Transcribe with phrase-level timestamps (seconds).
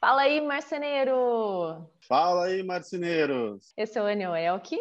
[0.00, 1.86] Fala aí, marceneiro!
[2.08, 3.72] Fala aí, marceneiros!
[3.76, 4.78] É o Enio Elke.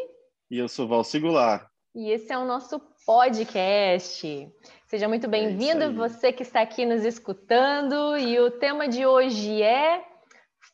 [0.49, 1.69] E eu sou Val Singular.
[1.93, 4.49] E esse é o nosso podcast.
[4.87, 5.93] Seja muito É bem-vindo, aí.
[5.93, 8.17] você que está aqui nos escutando.
[8.17, 10.03] E o tema de hoje é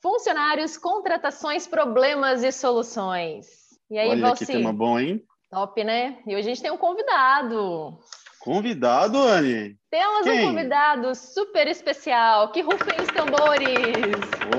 [0.01, 3.47] funcionários, contratações, problemas e soluções.
[3.89, 4.45] E aí, Olha Valci?
[4.45, 5.23] que tema bom, hein?
[5.49, 6.19] Top, né?
[6.27, 7.97] E hoje a gente tem um convidado.
[8.45, 9.75] Convidado, Anne?
[9.89, 10.45] Temos Quem?
[10.45, 12.51] um convidado super especial.
[12.51, 13.67] Que rufem os tambores!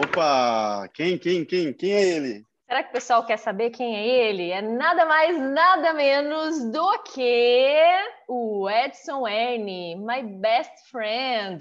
[0.05, 0.89] Opa!
[0.93, 1.73] Quem, quem, quem?
[1.73, 2.45] Quem é ele?
[2.67, 4.51] Será que o pessoal quer saber quem é ele?
[4.51, 7.77] É nada mais, nada menos do que
[8.27, 11.61] o Edson N, my best friend,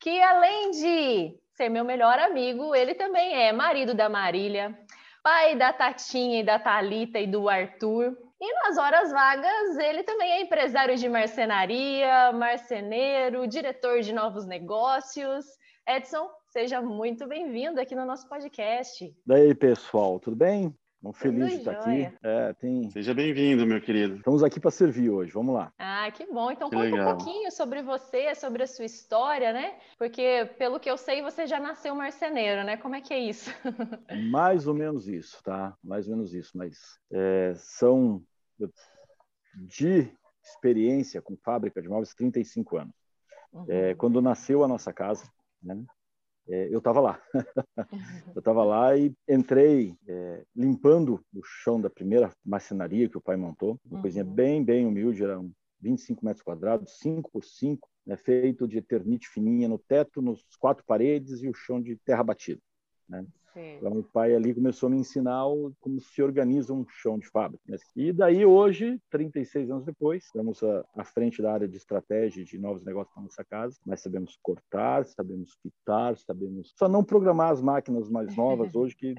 [0.00, 4.74] que além de ser meu melhor amigo, ele também é marido da Marília,
[5.22, 8.16] pai da Tatinha e da Talita e do Arthur.
[8.44, 15.46] E nas horas vagas, ele também é empresário de marcenaria, marceneiro, diretor de novos negócios.
[15.88, 19.14] Edson, seja muito bem-vindo aqui no nosso podcast.
[19.24, 20.76] Daí, pessoal, tudo bem?
[21.00, 22.12] Tudo felizes de estar aqui.
[22.20, 22.90] É, tem...
[22.90, 24.16] Seja bem-vindo, meu querido.
[24.16, 25.72] Estamos aqui para servir hoje, vamos lá.
[25.78, 26.50] Ah, que bom.
[26.50, 27.14] Então Que conta legal.
[27.14, 29.76] um pouquinho sobre você, sobre a sua história, né?
[29.96, 32.76] Porque, pelo que eu sei, você já nasceu marceneiro, né?
[32.76, 33.52] Como é que é isso?
[34.32, 35.76] Mais ou menos isso, tá?
[35.80, 36.76] Mais ou menos isso, mas
[37.12, 38.20] é, são
[39.54, 40.10] de
[40.42, 42.94] experiência com fábrica de móveis 35 anos.
[43.52, 43.66] Uhum.
[43.68, 45.30] É, quando nasceu a nossa casa,
[45.62, 45.84] né,
[46.48, 47.22] é, eu estava lá.
[48.34, 53.36] eu estava lá e entrei é, limpando o chão da primeira marcenaria que o pai
[53.36, 54.02] montou, uma Uhum.
[54.02, 59.28] coisinha bem, bem humilde, eram 25 metros quadrados, 5 por 5, né, feito de eternite
[59.28, 62.60] fininha no teto, nos quatro paredes e o chão de terra batida.
[63.52, 63.76] Sim.
[63.76, 65.44] Então, o pai ali começou a me ensinar
[65.80, 67.62] como se organiza um chão de fábrica.
[67.68, 67.76] né?
[67.94, 70.62] E daí, hoje, 36 anos depois, estamos
[70.96, 73.78] à, frente da área de estratégia de novos negócios na nossa casa.
[73.84, 76.72] Mas sabemos cortar, sabemos pitar, sabemos...
[76.76, 79.14] Só não programar as máquinas mais novas hoje que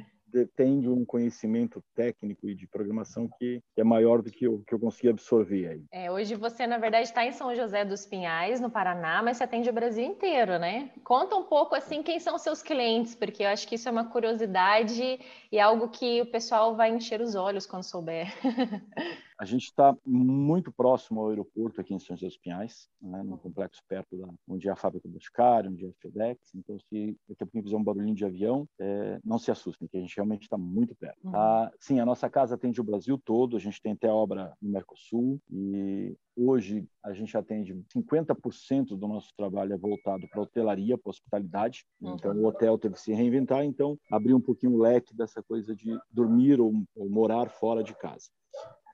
[0.55, 4.79] tem um conhecimento técnico e de programação que é maior do que eu, que eu
[4.79, 5.83] consegui absorver aí.
[5.91, 9.43] É, hoje você, na verdade, está em São José dos Pinhais, no Paraná, mas você
[9.43, 10.91] atende o Brasil inteiro, né?
[11.03, 14.05] Conta um pouco, assim, quem são seus clientes, porque eu acho que isso é uma
[14.05, 15.19] curiosidade
[15.51, 18.27] e algo que o pessoal vai encher os olhos quando souber.
[19.37, 23.37] A gente está muito próximo ao aeroporto aqui em São José dos Pinhais, né, num
[23.37, 26.53] complexo perto da onde é a fábrica do Boticário, onde é a FedEx.
[26.55, 29.97] Então, se daqui a pouquinho fizer um barulhinho de avião, é, não se assustem, que
[29.97, 31.17] a gente realmente está muito perto.
[31.23, 31.35] Uhum.
[31.35, 34.69] Ah, sim, a nossa casa atende o Brasil todo, a gente tem até obra no
[34.69, 41.09] Mercosul e hoje a gente atende 50% do nosso trabalho é voltado para hotelaria, para
[41.09, 41.85] hospitalidade.
[42.01, 42.13] Uhum.
[42.13, 45.75] Então, o hotel teve que se reinventar, então abriu um pouquinho o leque dessa coisa
[45.75, 48.29] de dormir ou, ou morar fora de casa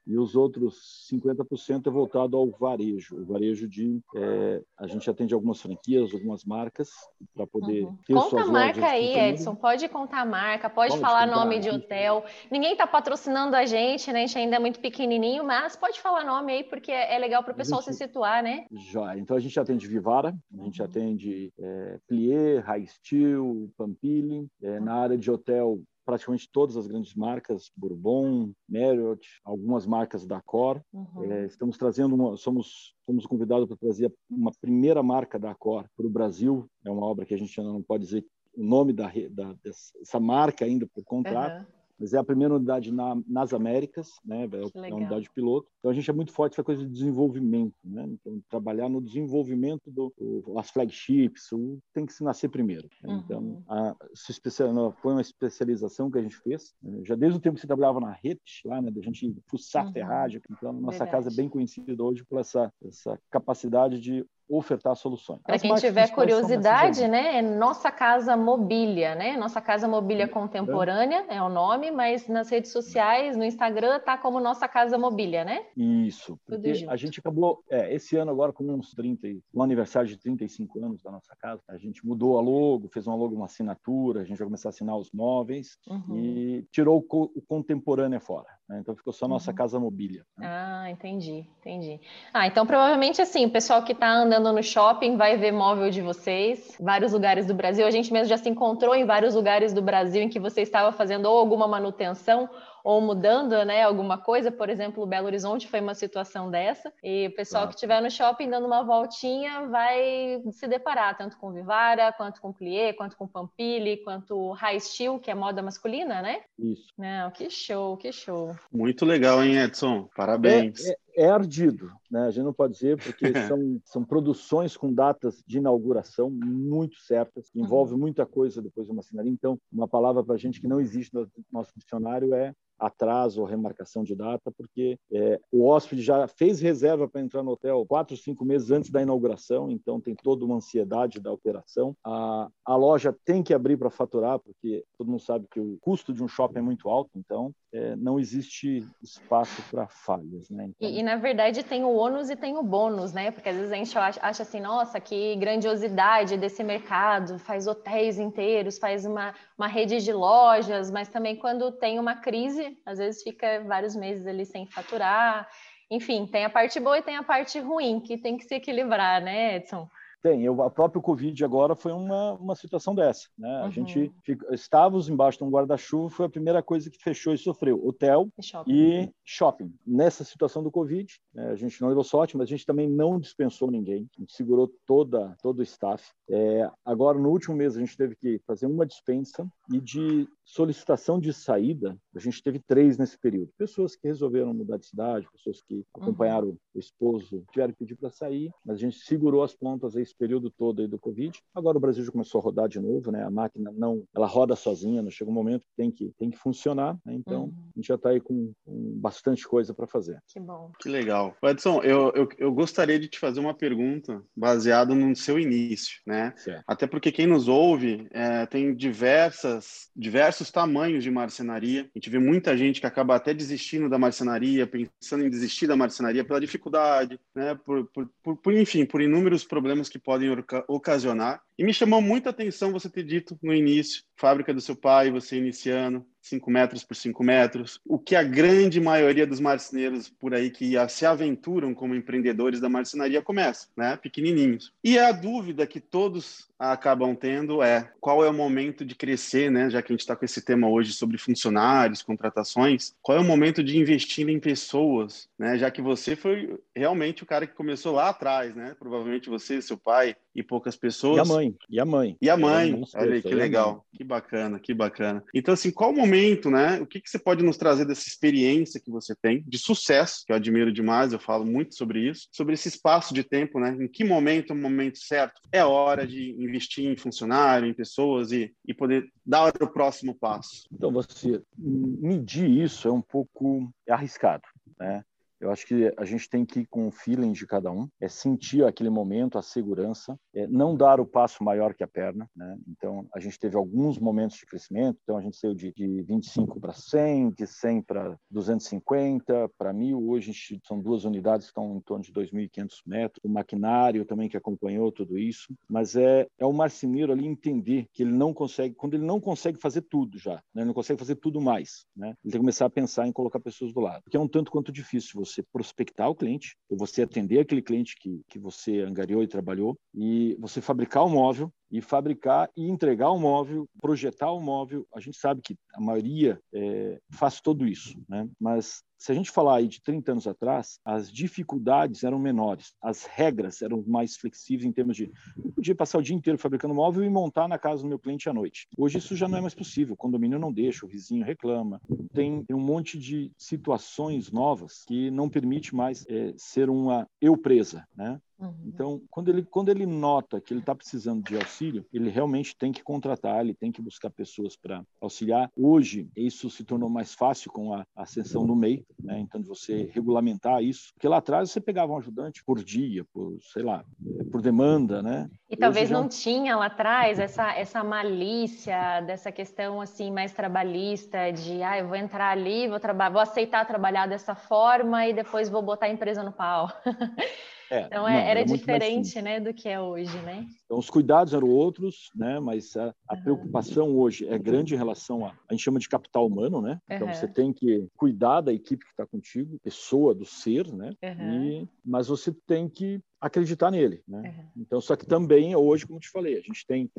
[0.07, 3.17] e os outros 50% é voltado ao varejo.
[3.21, 6.89] O varejo de é, a gente atende algumas franquias, algumas marcas
[7.35, 7.97] para poder Uhum.
[8.05, 9.13] ter Conta a marca aí.
[9.29, 9.55] Edson.
[9.55, 12.23] Pode contar a marca, pode, Pode falar nome de hotel.
[12.51, 14.23] Ninguém está patrocinando a gente, né?
[14.23, 17.53] A gente ainda é muito pequenininho, mas pode falar nome aí, porque é legal para
[17.53, 18.65] o pessoal gente- se situar, né?
[18.91, 19.17] Já.
[19.17, 20.87] Então a gente atende Vivara, a gente Uhum.
[20.87, 24.47] atende é, Plié, High Steel, Pampili.
[24.61, 30.41] É, na área de hotel, praticamente todas as grandes marcas, Bourbon, Marriott, algumas marcas da
[30.41, 30.81] Cor.
[30.91, 31.31] Uhum.
[31.31, 36.07] É, estamos trazendo, uma, somos, fomos convidados para trazer uma primeira marca da Cor para
[36.07, 36.67] o Brasil.
[36.83, 38.25] É uma obra que a gente ainda não pode dizer
[38.57, 41.67] o nome da, da dessa marca ainda por contrato, Aham.
[41.99, 44.45] Mas é a primeira unidade na, nas Américas, né?
[44.45, 45.67] É a unidade piloto.
[45.79, 48.05] Então a gente é muito forte essa coisa de desenvolvimento, né?
[48.07, 50.13] Então trabalhar no desenvolvimento do
[50.57, 52.87] as flagships, o, tem que se nascer primeiro.
[53.03, 53.13] né?
[53.13, 53.19] Uhum.
[53.19, 56.73] Então a, se especial, foi uma especialização que a gente fez.
[56.81, 57.01] né?
[57.03, 58.89] Já desde o tempo que você trabalhava na rede, lá, né?
[58.91, 59.93] Da gente fuçar Uhum.
[59.93, 60.41] ferragem.
[60.49, 61.11] Então nossa Verdade.
[61.11, 65.39] casa é bem conhecida hoje por essa essa capacidade de ofertar soluções.
[65.43, 67.37] Para quem tiver curiosidade, né?
[67.37, 69.37] É Nossa Casa Mobília, né?
[69.37, 70.27] Nossa Casa Mobília.
[70.27, 75.43] Contemporânea é o nome, mas nas redes sociais, no Instagram, tá como Nossa Casa Mobília,
[75.45, 75.65] né?
[75.77, 80.09] Isso, porque a gente acabou, é, esse ano agora com uns 30, e- um aniversário
[80.09, 83.45] de 35 anos da nossa casa, a gente mudou a logo, fez uma logo, uma
[83.45, 86.15] assinatura, a gente vai começar a assinar os móveis Uhum.
[86.17, 88.58] e tirou o, o contemporâneo fora, né?
[88.77, 89.57] Então ficou só nossa Uhum.
[89.57, 90.23] casa mobília.
[90.37, 90.47] né?
[90.47, 91.99] Ah, entendi, entendi.
[92.33, 96.01] Ah, então provavelmente assim, o pessoal que está andando no shopping vai ver móvel de
[96.01, 97.85] vocês, vários lugares do Brasil.
[97.85, 100.91] A gente mesmo já se encontrou em vários lugares do Brasil em que você estava
[100.91, 102.49] fazendo ou alguma manutenção
[102.83, 104.51] ou mudando, né, alguma coisa.
[104.51, 106.91] Por exemplo, Belo Horizonte foi uma situação dessa.
[107.03, 107.69] E o pessoal Claro.
[107.69, 112.53] que estiver no shopping dando uma voltinha vai se deparar tanto com Vivara, quanto com
[112.53, 116.41] Plié, quanto com Pampili, quanto High Steel, que é moda masculina, né?
[116.57, 116.87] Isso.
[116.97, 118.55] Não, que show, que show.
[118.71, 120.09] Muito legal, hein, Edson?
[120.15, 120.85] Parabéns.
[120.87, 122.27] É, é ardido, né?
[122.27, 127.49] A gente não pode dizer porque são, são produções com datas de inauguração muito certas,
[127.55, 127.99] envolve uhum.
[127.99, 129.31] muita coisa depois de uma assinaria.
[129.31, 133.47] Então, uma palavra para a gente que não existe no nosso dicionário é atraso ou
[133.47, 138.15] remarcação de data, porque é, o hóspede já fez reserva para entrar no hotel quatro,
[138.15, 141.95] cinco meses antes da inauguração, então tem toda uma ansiedade da operação.
[142.05, 146.13] A, a loja tem que abrir para faturar, porque todo mundo sabe que o custo
[146.13, 150.49] de um shopping é muito alto, então é, não existe espaço para falhas.
[150.49, 150.69] Né?
[150.69, 150.89] Então...
[150.89, 153.31] E, e, na verdade, tem o ônus e tem o bônus, né?
[153.31, 158.17] Porque às vezes a gente acha, acha assim, nossa, que grandiosidade desse mercado, faz hotéis
[158.17, 163.23] inteiros, faz uma, uma rede de lojas, mas também quando tem uma crise, às vezes
[163.23, 165.47] fica vários meses ali sem faturar.
[165.91, 169.21] Enfim, tem a parte boa e tem a parte ruim, que tem que se equilibrar,
[169.21, 169.87] né, Edson?
[170.21, 173.29] Tem, eu, a própria Covid agora foi uma, uma situação dessa.
[173.37, 173.47] Né?
[173.47, 173.65] Uhum.
[173.65, 177.37] A gente fica, estávamos embaixo de um guarda-chuva, foi a primeira coisa que fechou e
[177.37, 178.71] sofreu: hotel e shopping.
[178.71, 179.73] E shopping.
[179.87, 183.17] Nessa situação do Covid, né, a gente não levou sorte, mas a gente também não
[183.17, 184.09] dispensou ninguém.
[184.17, 186.11] A gente segurou toda, todo o staff.
[186.29, 191.19] É, agora, no último mês, a gente teve que fazer uma dispensa e de solicitação
[191.19, 193.51] de saída, a gente teve três nesse período.
[193.55, 196.57] Pessoas que resolveram mudar de cidade, pessoas que acompanharam uhum.
[196.73, 200.49] o esposo, tiveram que pedir para sair, mas a gente segurou as pontas esse período
[200.49, 201.39] todo aí do Covid.
[201.53, 203.23] Agora o Brasil já começou a rodar de novo, né?
[203.23, 206.37] A máquina não, ela roda sozinha, não chega um momento que tem que, tem que
[206.37, 207.13] funcionar, né?
[207.13, 207.53] Então, uhum.
[207.75, 210.19] a gente já está aí com, com, bastante coisa para fazer.
[210.27, 210.71] Que bom.
[210.79, 211.35] Que legal.
[211.43, 216.33] Edson, eu, eu, eu, gostaria de te fazer uma pergunta baseada no seu início, né?
[216.37, 216.63] Certo.
[216.67, 221.89] Até porque quem nos ouve é, tem diversas, diversos diversos tamanhos de marcenaria.
[221.93, 225.75] A gente vê muita gente que acaba até desistindo da marcenaria, pensando em desistir da
[225.75, 227.55] marcenaria pela dificuldade, né?
[227.55, 230.29] por, por, por, por enfim, por inúmeros problemas que podem
[230.67, 231.41] ocasionar.
[231.57, 235.37] E me chamou muita atenção você ter dito no início, fábrica do seu pai, você
[235.37, 240.51] iniciando, 5 metros por 5 metros, o que a grande maioria dos marceneiros por aí
[240.51, 243.97] que se aventuram como empreendedores da marcenaria começa, né?
[243.97, 244.73] Pequenininhos.
[244.83, 249.69] E a dúvida que todos acabam tendo é qual é o momento de crescer, né?
[249.69, 253.23] Já que a gente está com esse tema hoje sobre funcionários, contratações, qual é o
[253.23, 255.57] momento de investir em pessoas, né?
[255.57, 258.75] Já que você foi realmente o cara que começou lá atrás, né?
[258.77, 261.17] Provavelmente você, seu pai e poucas pessoas.
[261.17, 262.17] E a mãe, e a mãe.
[262.21, 265.23] E a mãe, olha aí, que legal, que bacana, que bacana.
[265.33, 266.81] Então, assim, qual momento, né?
[266.81, 270.33] O que, que você pode nos trazer dessa experiência que você tem, de sucesso, que
[270.33, 273.77] eu admiro demais, eu falo muito sobre isso, sobre esse espaço de tempo, né?
[273.79, 275.39] Em que momento o momento certo?
[275.51, 280.67] É hora de investir em funcionário, em pessoas e, e poder dar o próximo passo.
[280.73, 284.43] Então, você medir isso é um pouco arriscado,
[284.79, 285.03] né?
[285.49, 288.07] Eu acho que a gente tem que ir com o feeling de cada um, é
[288.07, 292.29] sentir aquele momento, a segurança, é não dar o passo maior que a perna.
[292.35, 292.55] Né?
[292.67, 296.59] Então, a gente teve alguns momentos de crescimento, então a gente saiu de, de 25
[296.59, 300.07] para 100, de 100 para 250, para 1.000.
[300.07, 303.19] Hoje gente, são duas unidades que estão em torno de 2.500 metros.
[303.23, 305.51] O maquinário também que acompanhou tudo isso.
[305.67, 309.59] Mas é, é o marceneiro ali entender que ele não consegue, quando ele não consegue
[309.59, 310.61] fazer tudo já, né?
[310.61, 312.09] ele não consegue fazer tudo mais, né?
[312.23, 314.03] ele tem que começar a pensar em colocar pessoas do lado.
[314.03, 317.95] Porque é um tanto quanto difícil você você prospectar o cliente, você atender aquele cliente
[317.99, 323.11] que, que você angariou e trabalhou, e você fabricar o móvel, e fabricar e entregar
[323.11, 324.87] o móvel, projetar o móvel.
[324.93, 328.27] A gente sabe que a maioria é, faz tudo isso, né?
[328.39, 333.05] mas se a gente falar aí de 30 anos atrás, as dificuldades eram menores, as
[333.05, 337.03] regras eram mais flexíveis em termos de eu podia passar o dia inteiro fabricando móvel
[337.03, 338.67] e montar na casa do meu cliente à noite.
[338.77, 341.81] Hoje isso já não é mais possível, o condomínio não deixa, o vizinho reclama.
[342.13, 347.87] Tem um monte de situações novas que não permite mais é, ser uma eu presa,
[347.95, 348.19] né?
[348.39, 348.53] Uhum.
[348.65, 352.71] Então, quando ele, quando ele nota que ele está precisando de auxílio, ele realmente tem
[352.71, 355.51] que contratar, ele tem que buscar pessoas para auxiliar.
[355.57, 359.19] Hoje, isso se tornou mais fácil com a ascensão do MEI, né?
[359.19, 360.93] então, de você regulamentar isso.
[360.93, 363.83] Porque lá atrás você pegava um ajudante por dia, por, sei lá,
[364.31, 365.29] por demanda, né?
[365.49, 365.99] E Hoje talvez já...
[365.99, 371.87] não tinha lá atrás essa, essa malícia dessa questão assim mais trabalhista de ah, eu
[371.87, 372.79] vou entrar ali, vou,
[373.11, 376.69] vou aceitar trabalhar dessa forma e depois vou botar a empresa no pau.
[377.71, 380.45] É, então é, não, era, era diferente né, do que é hoje, né?
[380.65, 382.39] Então os cuidados eram outros, né?
[382.39, 383.23] Mas a, a uhum.
[383.23, 386.79] preocupação hoje é grande em relação a a gente chama de capital humano, né?
[386.89, 387.13] Então uhum.
[387.13, 390.93] você tem que cuidar da equipe que está contigo, pessoa, do ser, né?
[391.03, 391.43] Uhum.
[391.43, 394.01] E, mas você tem que acreditar nele.
[394.07, 394.33] Né?
[394.37, 394.63] Uhum.
[394.63, 396.89] Então, só que também hoje, como te falei, a gente tem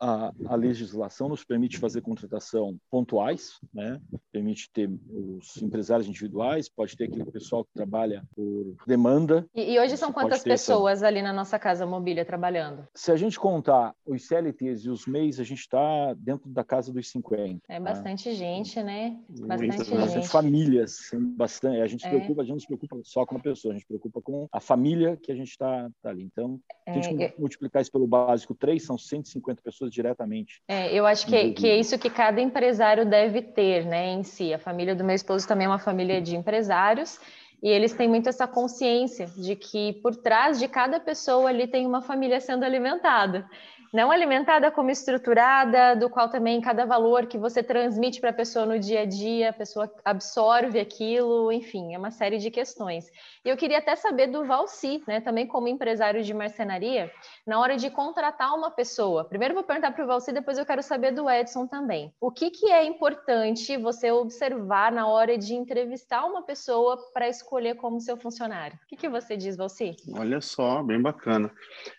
[0.00, 4.00] a, a legislação nos permite fazer contratação pontuais, né?
[4.32, 9.46] permite ter os empresários individuais, pode ter aquele pessoal que trabalha por demanda.
[9.54, 11.06] E, e hoje são quantas pessoas essa...
[11.06, 12.86] ali na nossa casa mobília trabalhando?
[12.94, 16.92] Se a gente contar os CLTs e os MEIs, a gente está dentro da casa
[16.92, 17.62] dos 50.
[17.68, 17.80] É né?
[17.80, 19.18] bastante gente, né?
[19.28, 20.28] Bastante, bastante gente.
[20.28, 20.96] famílias,
[21.36, 21.80] bastante.
[21.80, 22.10] A gente se é.
[22.10, 24.48] preocupa, a gente não se preocupa só com a pessoa, a gente se preocupa com
[24.52, 25.63] a família que a gente está
[26.02, 26.22] tá ali.
[26.22, 30.62] Então, se a gente é, multiplicar isso pelo básico 3, são 150 pessoas diretamente.
[30.68, 34.52] É, eu acho que, que é isso que cada empresário deve ter, né, em si.
[34.52, 37.18] A família do meu esposo também é uma família de empresários
[37.62, 41.86] e eles têm muito essa consciência de que por trás de cada pessoa ali tem
[41.86, 43.48] uma família sendo alimentada
[43.94, 48.66] não alimentada como estruturada, do qual também cada valor que você transmite para a pessoa
[48.66, 53.06] no dia a dia, a pessoa absorve aquilo, enfim, é uma série de questões.
[53.44, 57.08] E eu queria até saber do Valci, né, também como empresário de marcenaria,
[57.46, 59.24] na hora de contratar uma pessoa.
[59.24, 62.12] Primeiro vou perguntar para o Valci, depois eu quero saber do Edson também.
[62.20, 67.76] O que, que é importante você observar na hora de entrevistar uma pessoa para escolher
[67.76, 68.76] como seu funcionário?
[68.82, 69.94] O que, que você diz, Valci?
[70.12, 71.48] Olha só, bem bacana.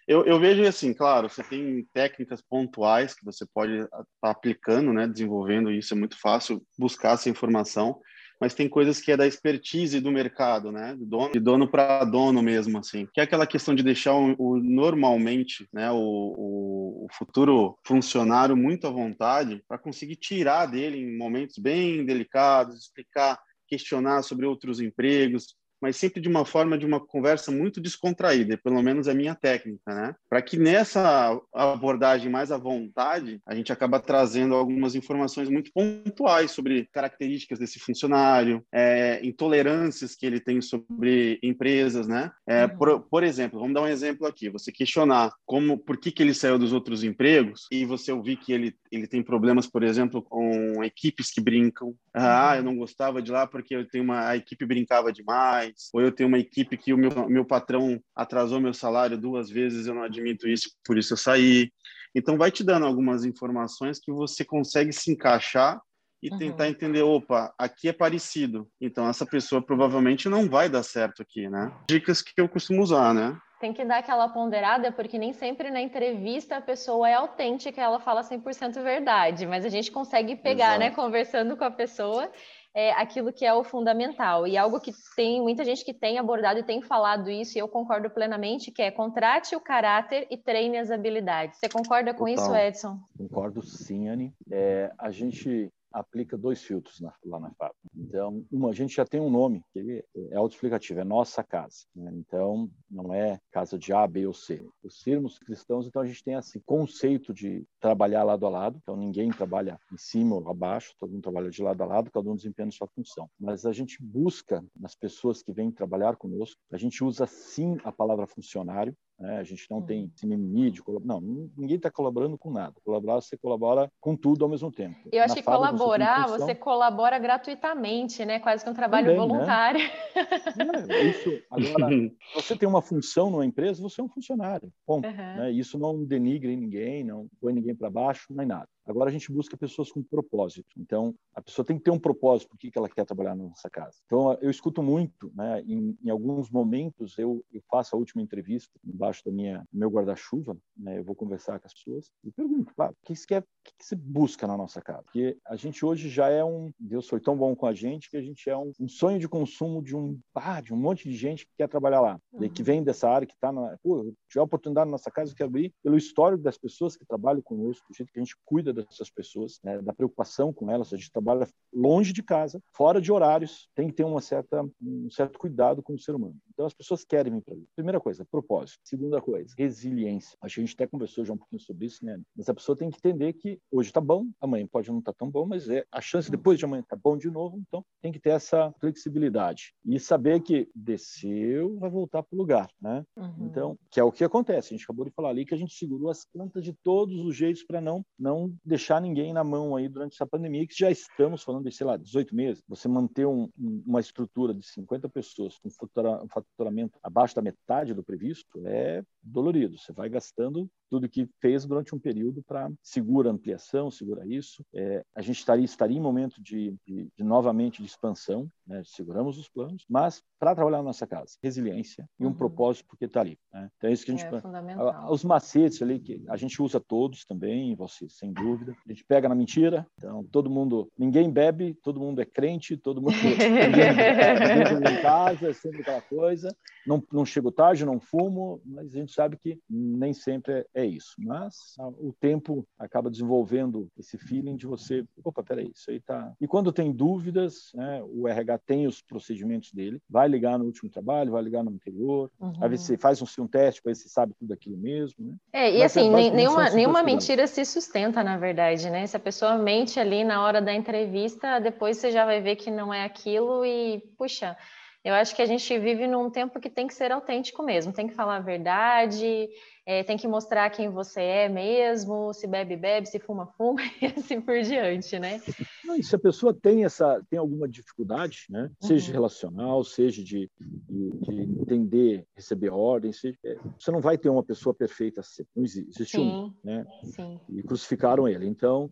[0.06, 4.92] Eu, eu vejo assim, claro, você tem técnicas pontuais que você pode estar tá aplicando,
[4.94, 8.00] né, desenvolvendo isso, é muito fácil buscar essa informação,
[8.40, 12.42] mas tem coisas que é da expertise do mercado, né, dono, de dono para dono
[12.42, 17.78] mesmo, assim, que é aquela questão de deixar o, o normalmente, né, o, o, futuro
[17.86, 24.46] funcionário muito à vontade para conseguir tirar dele em momentos bem delicados, explicar, questionar sobre
[24.46, 29.12] outros empregos, mas sempre de uma forma de uma conversa muito descontraída, pelo menos é
[29.12, 30.16] a minha técnica, né?
[30.30, 36.52] Para que nessa abordagem mais à vontade, a gente acaba trazendo algumas informações muito pontuais
[36.52, 42.32] sobre características desse funcionário, é, intolerâncias que ele tem sobre empresas, né?
[42.48, 42.78] É, uhum.
[42.78, 46.34] por, por, exemplo, vamos dar um exemplo aqui, você questionar como, por que, que ele
[46.34, 50.84] saiu dos outros empregos e você ouvir que ele, ele tem problemas, por exemplo, com
[50.84, 51.94] equipes que brincam.
[52.14, 52.58] Ah, uhum.
[52.58, 56.12] eu não gostava de lá porque eu tenho uma, a equipe brincava demais, ou eu
[56.12, 60.04] tenho uma equipe que o meu, meu patrão atrasou meu salário duas vezes, eu não
[60.04, 61.72] admito isso, por isso eu saí.
[62.16, 65.82] Então, vai te dando algumas informações que você consegue se encaixar
[66.24, 66.38] e uhum.
[66.38, 68.68] tentar entender, opa, aqui é parecido.
[68.82, 71.72] Então, essa pessoa provavelmente não vai dar certo aqui, né?
[71.90, 73.38] Dicas que eu costumo usar, né?
[73.60, 78.00] Tem que dar aquela ponderada, porque nem sempre na entrevista a pessoa é autêntica, ela
[78.00, 81.02] fala 100% verdade, mas a gente consegue pegar, né, Exato.
[81.02, 82.30] né, conversando com a pessoa
[82.76, 84.46] é, aquilo que é o fundamental.
[84.46, 87.70] E algo que tem muita gente que tem abordado e tem falado isso, e eu
[87.70, 91.58] concordo plenamente, que é contrate o caráter e treine as habilidades.
[91.58, 92.34] Você concorda com Total.
[92.34, 93.00] isso, Edson?
[93.18, 94.34] Concordo sim, Anne.
[94.52, 97.80] É, a gente aplica dois filtros na, lá na fábrica.
[97.96, 101.86] Então, uma, a gente já tem um nome, que é autoexplicativo, é nossa casa.
[101.96, 102.12] Né?
[102.16, 104.62] Então, não é casa de A, B ou C.
[104.84, 108.78] Os termos cristãos, então, a gente tem esse conceito de trabalhar lado a lado.
[108.82, 112.30] Então, ninguém trabalha em cima ou abaixo, todo mundo trabalha de lado a lado, cada
[112.30, 113.30] um desempenha sua função.
[113.40, 117.92] Mas a gente busca, nas pessoas que vêm trabalhar conosco, a gente usa sim a
[117.92, 119.40] palavra funcionário, né?
[119.40, 121.14] A gente não tem esse mimimi de colaborar.
[121.14, 122.76] Não, ninguém está colaborando com nada.
[122.84, 124.98] Colaborar, você colabora com tudo ao mesmo tempo.
[125.12, 128.40] Eu acho Na que colaborar, você, você, colabora gratuitamente, né?
[128.40, 129.28] Quase que um trabalho Também, né?
[129.28, 129.80] voluntário.
[129.80, 130.86] Né?
[130.90, 131.30] É, isso.
[131.50, 131.90] Agora,
[132.36, 134.72] você tem uma função numa empresa, você é um funcionário.
[134.86, 135.08] Ponto.
[135.08, 135.14] Uhum.
[135.14, 135.52] Né?
[135.52, 138.68] Isso não denigre ninguém, não põe ninguém para baixo, nem nada.
[138.86, 140.70] Agora a gente busca pessoas com propósito.
[140.78, 143.70] Então, a pessoa tem que ter um propósito, por que ela quer trabalhar na nossa
[143.70, 143.98] casa.
[144.06, 145.62] Então, eu escuto muito, né?
[145.62, 150.58] Em, em alguns momentos, eu, eu, faço a última entrevista embaixo da minha meu guarda-chuva,
[150.78, 151.00] né?
[151.00, 153.86] Eu vou conversar com as pessoas e pergunto, claro, o que você quer, o que
[153.86, 155.04] você busca na nossa casa?
[155.04, 158.18] Porque a gente hoje já é um, Deus foi tão bom com a gente que
[158.18, 161.16] a gente é um, um sonho de consumo de um, ah, de um monte de
[161.16, 162.50] gente que quer trabalhar lá, uhum.
[162.50, 165.74] que vem dessa área, que está na, pô, tiver oportunidade na nossa casa, quero abrir
[165.84, 169.60] pelo histórico das pessoas que trabalham conosco, do jeito que a gente cuida dessas pessoas,
[169.64, 170.94] né, da preocupação com elas.
[170.94, 175.10] A gente trabalha longe de casa, fora de horários, tem que ter uma certa, um
[175.10, 176.36] certo cuidado com o ser humano.
[176.54, 177.68] Então, as pessoas querem vir para ali.
[177.76, 178.80] Primeira coisa, propósito.
[178.84, 180.38] Segunda coisa, resiliência.
[180.42, 182.20] Acho que a gente até conversou já um pouquinho sobre isso, né?
[182.36, 185.18] Mas a pessoa tem que entender que hoje está bom, amanhã pode não estar tá
[185.20, 187.58] tão bom, mas é a chance depois de amanhã estar tá bom de novo.
[187.68, 192.70] Então, tem que ter essa flexibilidade e saber que desceu, vai voltar para o lugar,
[192.82, 193.04] né?
[193.18, 193.48] Uhum.
[193.48, 194.74] Então, que é o que acontece.
[194.74, 197.36] A gente acabou de falar ali que a gente segurou as plantas de todos os
[197.36, 201.44] jeitos para não não deixar ninguém na mão aí durante essa pandemia, que já estamos
[201.44, 202.64] falando de, sei lá, 18 meses.
[202.68, 208.04] Você manter um, uma estrutura de 50 pessoas com um faturamento abaixo da metade do
[208.04, 209.78] previsto, é dolorido.
[209.78, 214.64] Você vai gastando tudo que fez durante um período para segura ampliação, segura isso.
[214.74, 218.82] É, a gente estaria, estaria em momento de, de, de novamente de expansão, né?
[218.86, 222.34] seguramos os planos, mas para trabalhar na nossa casa, resiliência e um uhum.
[222.34, 223.38] propósito porque está ali.
[223.52, 223.70] Né?
[223.78, 224.26] Então é isso que a gente...
[224.26, 228.55] É os macetes ali que a gente usa todos também, você sem dúvida.
[228.64, 233.02] A gente pega na mentira, então todo mundo, ninguém bebe, todo mundo é crente, todo
[233.02, 233.16] mundo
[234.90, 236.56] em casa, é sempre aquela coisa.
[236.86, 241.16] Não, não chego tarde, não fumo, mas a gente sabe que nem sempre é, isso.
[241.18, 246.32] Mas o tempo acaba desenvolvendo esse feeling de você, opa, peraí, isso aí tá.
[246.40, 250.90] E quando tem dúvidas, né, o RH tem os procedimentos dele, vai ligar no último
[250.90, 252.54] trabalho, vai ligar no anterior, uhum.
[252.62, 255.16] aí você faz um, um teste para ver se sabe tudo aquilo mesmo.
[255.26, 255.36] Né?
[255.54, 258.45] É, e Mas assim, é nenhuma, nenhuma mentira se sustenta, na verdade,
[258.90, 259.08] né?
[259.08, 262.70] Se a pessoa mente ali na hora da entrevista, depois você já vai ver que
[262.70, 264.58] não é aquilo e, puxa,
[265.06, 268.08] eu acho que a gente vive num tempo que tem que ser autêntico mesmo, tem
[268.08, 269.48] que falar a verdade,
[269.86, 274.08] é, tem que mostrar quem você é mesmo, se bebe, bebe, se fuma, fuma, e
[274.08, 275.40] assim por diante, né?
[275.84, 278.72] Não, e se a pessoa tem essa, tem alguma dificuldade, né?
[278.80, 279.14] Seja uhum.
[279.14, 284.44] relacional, seja de, de, de, entender, receber ordens, seja, é, você não vai ter uma
[284.44, 285.22] pessoa perfeita,
[285.56, 286.84] não existe, existe um, né?
[287.04, 287.40] Sim.
[287.48, 288.90] E crucificaram ele, então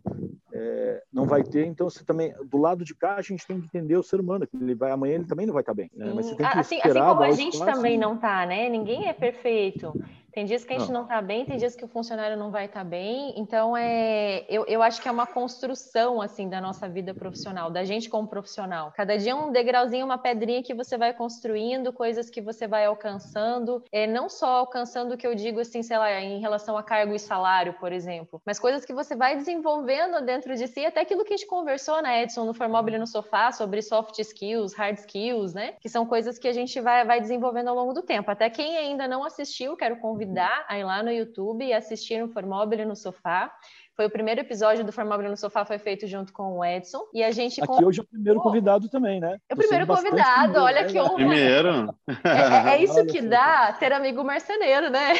[0.64, 3.66] é, não vai ter, então você também, do lado de cá a gente tem que
[3.66, 6.10] entender o ser humano, que ele vai, amanhã ele também não vai estar bem, né?
[6.14, 8.68] Mas você tem que assim, assim como a gente também não está, né?
[8.70, 9.92] Ninguém é perfeito.
[10.34, 12.64] Tem dias que a gente não está bem, tem dias que o funcionário não vai
[12.64, 13.32] estar tá bem.
[13.36, 17.84] Então, é, eu, eu acho que é uma construção assim da nossa vida profissional, da
[17.84, 18.92] gente como profissional.
[18.96, 23.80] Cada dia um degrauzinho, uma pedrinha que você vai construindo, coisas que você vai alcançando.
[23.92, 27.14] É, não só alcançando o que eu digo assim, sei lá, em relação a cargo
[27.14, 31.24] e salário, por exemplo, mas coisas que você vai desenvolvendo dentro de si, até aquilo
[31.24, 35.54] que a gente conversou, né, Edson, no Formobile no Sofá, sobre soft skills, hard skills,
[35.54, 35.74] né?
[35.80, 38.28] Que são coisas que a gente vai, vai desenvolvendo ao longo do tempo.
[38.32, 42.22] Até quem ainda não assistiu, quero convidar convidar a ir lá no YouTube e assistir
[42.22, 43.52] o Formobile no Sofá.
[43.96, 47.04] Foi o primeiro episódio do Formobile no Sofá, foi feito junto com o Edson.
[47.14, 47.62] E a gente.
[47.62, 49.38] Aqui hoje é o primeiro convidado também, né?
[49.48, 50.88] É o primeiro convidado, olha né?
[50.88, 51.14] que honra.
[51.14, 51.94] Primeiro.
[52.24, 55.12] É, é, é isso que dá ter amigo marceneiro, né?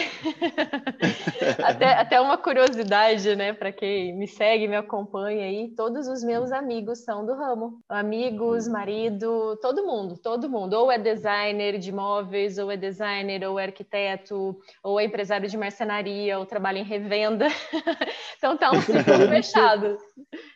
[1.64, 3.52] até, até uma curiosidade, né?
[3.52, 7.78] Para quem me segue, me acompanha aí, todos os meus amigos são do ramo.
[7.88, 10.75] Amigos, marido, todo mundo, todo mundo.
[10.75, 15.57] Ou é designer de móveis, ou é designer, ou é arquiteto, ou é empresário de
[15.57, 17.47] marcenaria, ou trabalha em revenda.
[18.37, 19.99] então ciclo fechado.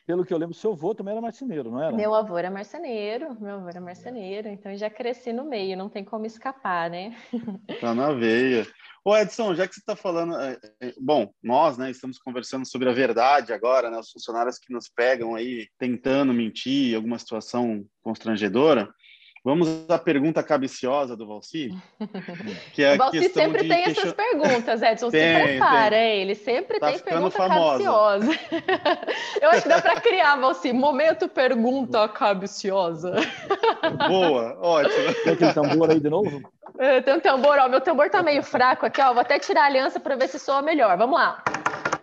[0.06, 1.94] Pelo que eu lembro, seu avô também era marceneiro, não era?
[1.94, 6.04] Meu avô era marceneiro, meu avô era marceneiro, então já cresci no meio, não tem
[6.04, 7.16] como escapar, né?
[7.80, 8.66] Tá na veia.
[9.04, 12.90] Ô Edson, já que você está falando, é, é, bom, nós, né, estamos conversando sobre
[12.90, 18.88] a verdade agora, né, os funcionários que nos pegam aí tentando mentir, alguma situação constrangedora.
[19.48, 21.74] Vamos à pergunta cabiciosa do Valci,
[22.74, 24.02] que é o Valci sempre tem question...
[24.02, 26.20] essas perguntas, Edson, tem, se prepara, tem.
[26.20, 27.70] ele sempre tá tem pergunta famosa.
[27.70, 28.28] cabiciosa.
[29.40, 33.14] Eu acho que dá para criar, Valci, momento pergunta cabiciosa.
[34.06, 35.14] Boa, ótimo.
[35.24, 36.42] Tem aquele tambor aí de novo?
[36.78, 39.62] É, tem um tambor, ó, meu tambor tá meio fraco aqui, ó, vou até tirar
[39.62, 41.42] a aliança para ver se soa melhor, vamos lá.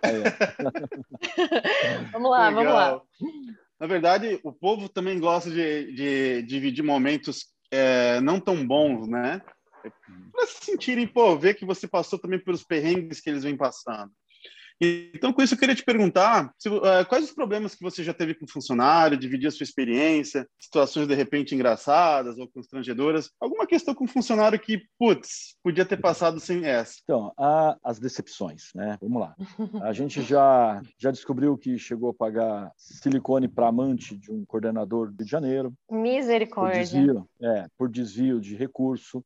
[2.10, 2.64] vamos lá, Legal.
[2.64, 3.00] vamos lá.
[3.78, 9.42] Na verdade, o povo também gosta de, de dividir momentos é, não tão bons, né?
[10.32, 14.10] Para se sentirem, pô, ver que você passou também pelos perrengues que eles vêm passando.
[14.80, 18.12] Então, com isso, eu queria te perguntar se, uh, quais os problemas que você já
[18.12, 23.94] teve com funcionário, dividir a sua experiência, situações de repente engraçadas ou constrangedoras, alguma questão
[23.94, 26.96] com funcionário que, putz, podia ter passado sem essa.
[27.02, 28.98] Então, há as decepções, né?
[29.00, 29.34] Vamos lá.
[29.82, 35.06] A gente já, já descobriu que chegou a pagar silicone para amante de um coordenador
[35.06, 35.72] do Rio de Janeiro.
[35.90, 36.80] Misericórdia.
[36.80, 39.24] Por desvio, é, por desvio de recurso.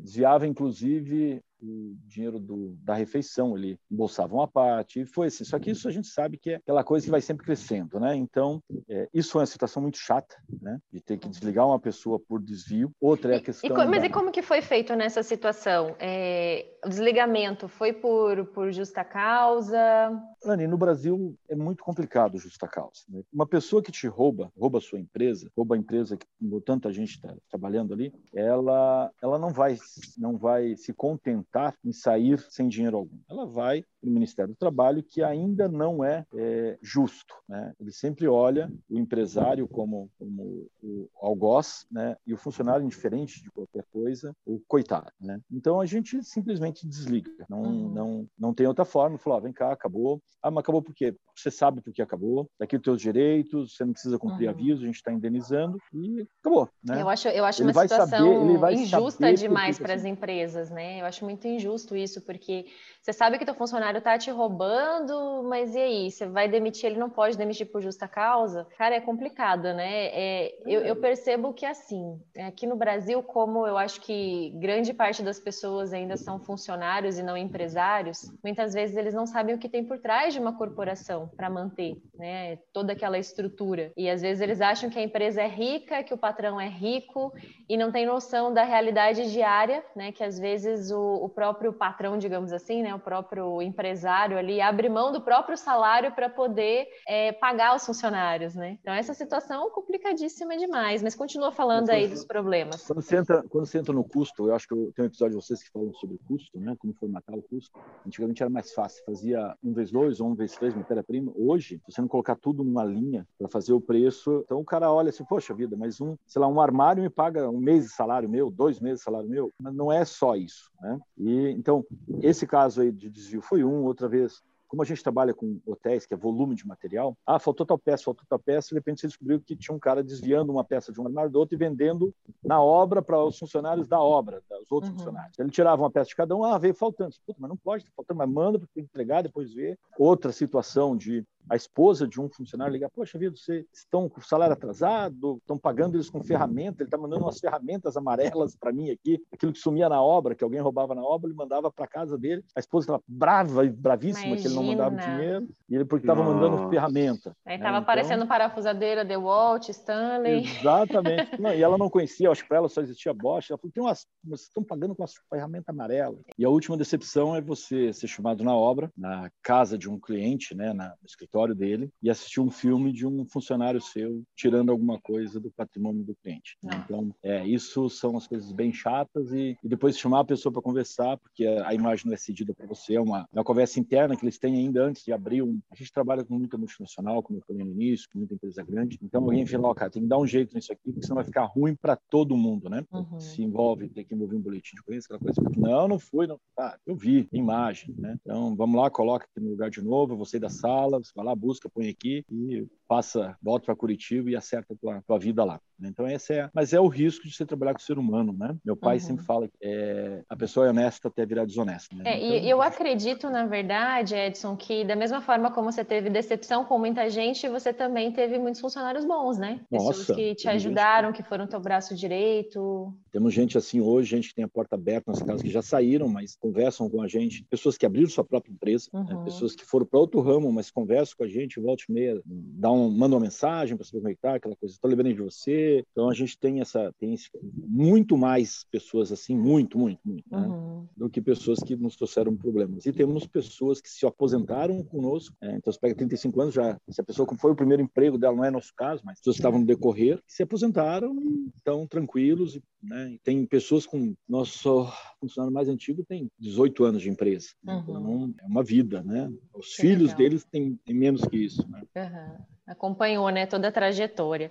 [0.00, 5.44] desviava, inclusive, o dinheiro do, da refeição, ele embolsava uma parte, e foi assim.
[5.44, 8.14] Só que isso a gente sabe que é aquela coisa que vai sempre crescendo, né?
[8.14, 10.78] Então, é, isso foi uma situação muito chata, né?
[10.92, 12.90] De ter que desligar uma pessoa por desvio.
[13.00, 13.70] Outra é a questão.
[13.70, 14.06] E, mas da...
[14.06, 15.96] e como que foi feito nessa situação?
[15.98, 20.12] É, o desligamento foi por, por justa causa?
[20.44, 23.02] Anny, no Brasil é muito complicado justa causa.
[23.08, 23.22] Né?
[23.32, 26.26] Uma pessoa que te rouba, rouba a sua empresa, rouba a empresa que
[26.64, 29.76] tanta gente está trabalhando ali, ela, ela não vai,
[30.18, 33.18] não vai se contentar em sair sem dinheiro algum.
[33.28, 37.34] Ela vai para o Ministério do Trabalho, que ainda não é, é justo.
[37.48, 37.72] Né?
[37.80, 42.16] Ele sempre olha o empresário como, como o algoz né?
[42.26, 45.10] e o funcionário indiferente de qualquer coisa, o coitado.
[45.20, 45.40] Né?
[45.50, 47.30] Então a gente simplesmente desliga.
[47.48, 49.18] Não, não, não tem outra forma.
[49.18, 51.14] Falou, vem cá, acabou Ah, mas acabou por quê?
[51.34, 54.54] Você sabe por que acabou, daqui os teus direitos, você não precisa cumprir uhum.
[54.54, 56.68] aviso, a gente está indenizando e acabou.
[56.84, 57.00] Né?
[57.00, 61.00] Eu acho, eu acho uma situação saber, injusta demais para as empresas, né?
[61.00, 62.66] Eu acho muito injusto isso, porque
[63.00, 66.10] você sabe que teu funcionário está te roubando, mas e aí?
[66.10, 68.66] Você vai demitir, ele não pode demitir por justa causa?
[68.76, 70.06] Cara, é complicado, né?
[70.06, 75.22] É, eu, eu, percebo que assim, aqui no Brasil, como eu acho que grande parte
[75.22, 79.68] das pessoas ainda são funcionários e não empresários, muitas vezes eles não sabem o que
[79.68, 82.56] tem por trás de uma corporação para manter, né?
[82.72, 83.92] Toda aquela estrutura.
[83.96, 87.32] E às vezes eles acham que a empresa é rica, que o patrão é rico
[87.68, 90.12] e não tem noção da realidade diária, né?
[90.12, 92.94] Que às vezes o, o próprio patrão, digamos assim, né?
[92.94, 98.54] O próprio empresário ali abre mão do próprio salário para poder é, pagar os funcionários,
[98.54, 98.78] né?
[98.80, 102.86] Então essa situação é complicadíssima demais, mas continua falando aí dos problemas.
[102.86, 105.44] Quando você entra, quando você entra no custo, eu acho que tenho um episódio de
[105.44, 106.74] vocês que falam sobre custo, né?
[106.78, 107.78] Como formatar o custo.
[108.06, 111.32] Antigamente era mais fácil, fazia um vezes dois ou um vezes três matéria-prima.
[111.34, 114.92] Hoje, se você não colocar tudo numa linha para fazer o preço, então o cara
[114.92, 117.90] olha assim, poxa vida, mas um, sei lá, um armário me paga um mês de
[117.90, 120.98] salário meu, dois meses de salário meu, mas não é só isso, né?
[121.16, 121.84] E então
[122.20, 124.42] esse caso aí de desvio foi um, outra vez
[124.74, 128.02] como a gente trabalha com hotéis, que é volume de material, ah, faltou tal peça,
[128.02, 131.00] faltou tal peça, de repente você descobriu que tinha um cara desviando uma peça de
[131.00, 134.90] um armário do outro e vendendo na obra para os funcionários da obra, dos outros
[134.90, 134.98] uhum.
[134.98, 135.38] funcionários.
[135.38, 137.14] Ele tirava uma peça de cada um, ah, veio faltando.
[137.24, 139.78] Puta, mas não pode, tá faltando, mas manda para entregar, depois ver.
[139.96, 144.24] Outra situação de a esposa de um funcionário ligar, poxa vida, vocês estão com o
[144.24, 148.90] salário atrasado, estão pagando eles com ferramenta, ele está mandando umas ferramentas amarelas para mim
[148.90, 152.16] aqui, aquilo que sumia na obra, que alguém roubava na obra, ele mandava para casa
[152.16, 154.42] dele, a esposa estava brava e bravíssima Imagina.
[154.42, 157.36] que ele não mandava dinheiro, e ele porque estava mandando ferramenta.
[157.44, 157.82] Aí estava né?
[157.82, 158.28] aparecendo então...
[158.28, 160.46] parafusadeira, The Walt, Stanley.
[160.60, 161.30] Exatamente.
[161.40, 163.82] não, e ela não conhecia, acho que para ela só existia Bosch, ela falou, tem
[163.82, 166.16] umas, vocês estão pagando com uma ferramenta amarela.
[166.38, 170.54] E a última decepção é você ser chamado na obra, na casa de um cliente,
[170.54, 174.70] né, na, no escritório escritório dele e assistir um filme de um funcionário seu tirando
[174.70, 176.56] alguma coisa do patrimônio do cliente.
[176.62, 176.70] Né?
[176.84, 180.62] Então, é, isso são as coisas bem chatas e, e depois chamar a pessoa para
[180.62, 183.80] conversar, porque a, a, imagem não é cedida para você, é uma, é uma conversa
[183.80, 185.60] interna que eles têm ainda antes de abrir um.
[185.70, 188.98] A gente trabalha com muita multinacional, como eu falei no início, com muita empresa grande.
[189.02, 191.24] Então, alguém fala, ó, cara, tem que dar um jeito nisso aqui, porque senão vai
[191.24, 192.84] ficar ruim para todo mundo, né?
[192.92, 193.18] Uhum.
[193.18, 195.42] Se envolve, tem que envolver um boletim de ocorrência, aquela coisa.
[195.58, 196.38] Não, não fui, não.
[196.58, 198.16] Ah, eu vi, imagem, né?
[198.22, 201.34] Então, vamos lá, coloca aqui no lugar de novo, você da sala, você vai lá,
[201.34, 205.60] busca, põe aqui e passa, volta para Curitiba e acerta a tua, tua vida lá.
[205.78, 205.88] Né?
[205.88, 208.56] Então esse é, mas é o risco de você trabalhar com o ser humano, né?
[208.64, 209.00] Meu pai uhum.
[209.00, 211.96] sempre fala que é, a pessoa é honesta até virar desonesta.
[211.96, 212.04] Né?
[212.06, 212.46] É, então...
[212.46, 216.78] E eu acredito, na verdade, Edson, que da mesma forma como você teve decepção com
[216.78, 219.60] muita gente, você também teve muitos funcionários bons, né?
[219.70, 221.16] Pessoas Nossa, que te ajudaram, gente...
[221.16, 222.94] que foram teu braço direito.
[223.10, 226.08] Temos gente assim hoje, gente que tem a porta aberta nas casas que já saíram,
[226.08, 227.44] mas conversam com a gente.
[227.44, 229.00] Pessoas que abriram sua própria empresa, né?
[229.00, 229.18] uhum.
[229.18, 229.24] né?
[229.24, 232.70] pessoas que foram para outro ramo, mas conversam com a gente, volta e meia, dá
[232.70, 234.74] um, manda uma mensagem para saber como é que tá, aquela coisa.
[234.74, 235.84] Estou lembrando de você.
[235.92, 240.46] Então a gente tem essa, tem esse, muito mais pessoas assim, muito, muito, muito, né?
[240.46, 240.86] uhum.
[240.96, 242.86] do que pessoas que nos trouxeram problemas.
[242.86, 245.34] E temos pessoas que se aposentaram conosco.
[245.40, 245.56] Né?
[245.56, 248.44] Então você pega 35 anos já, se a pessoa foi o primeiro emprego dela, não
[248.44, 252.58] é nosso caso, mas pessoas estavam no decorrer, se aposentaram e estão tranquilos.
[252.82, 253.12] Né?
[253.12, 254.86] E tem pessoas com nosso
[255.18, 257.48] funcionário mais antigo tem 18 anos de empresa.
[257.66, 257.78] Uhum.
[257.78, 259.32] Então é uma vida, né?
[259.54, 260.18] Os que filhos legal.
[260.18, 261.66] deles têm, têm, menos que isso.
[261.68, 261.82] Né?
[261.96, 264.50] Uhum acompanhou né, toda a trajetória.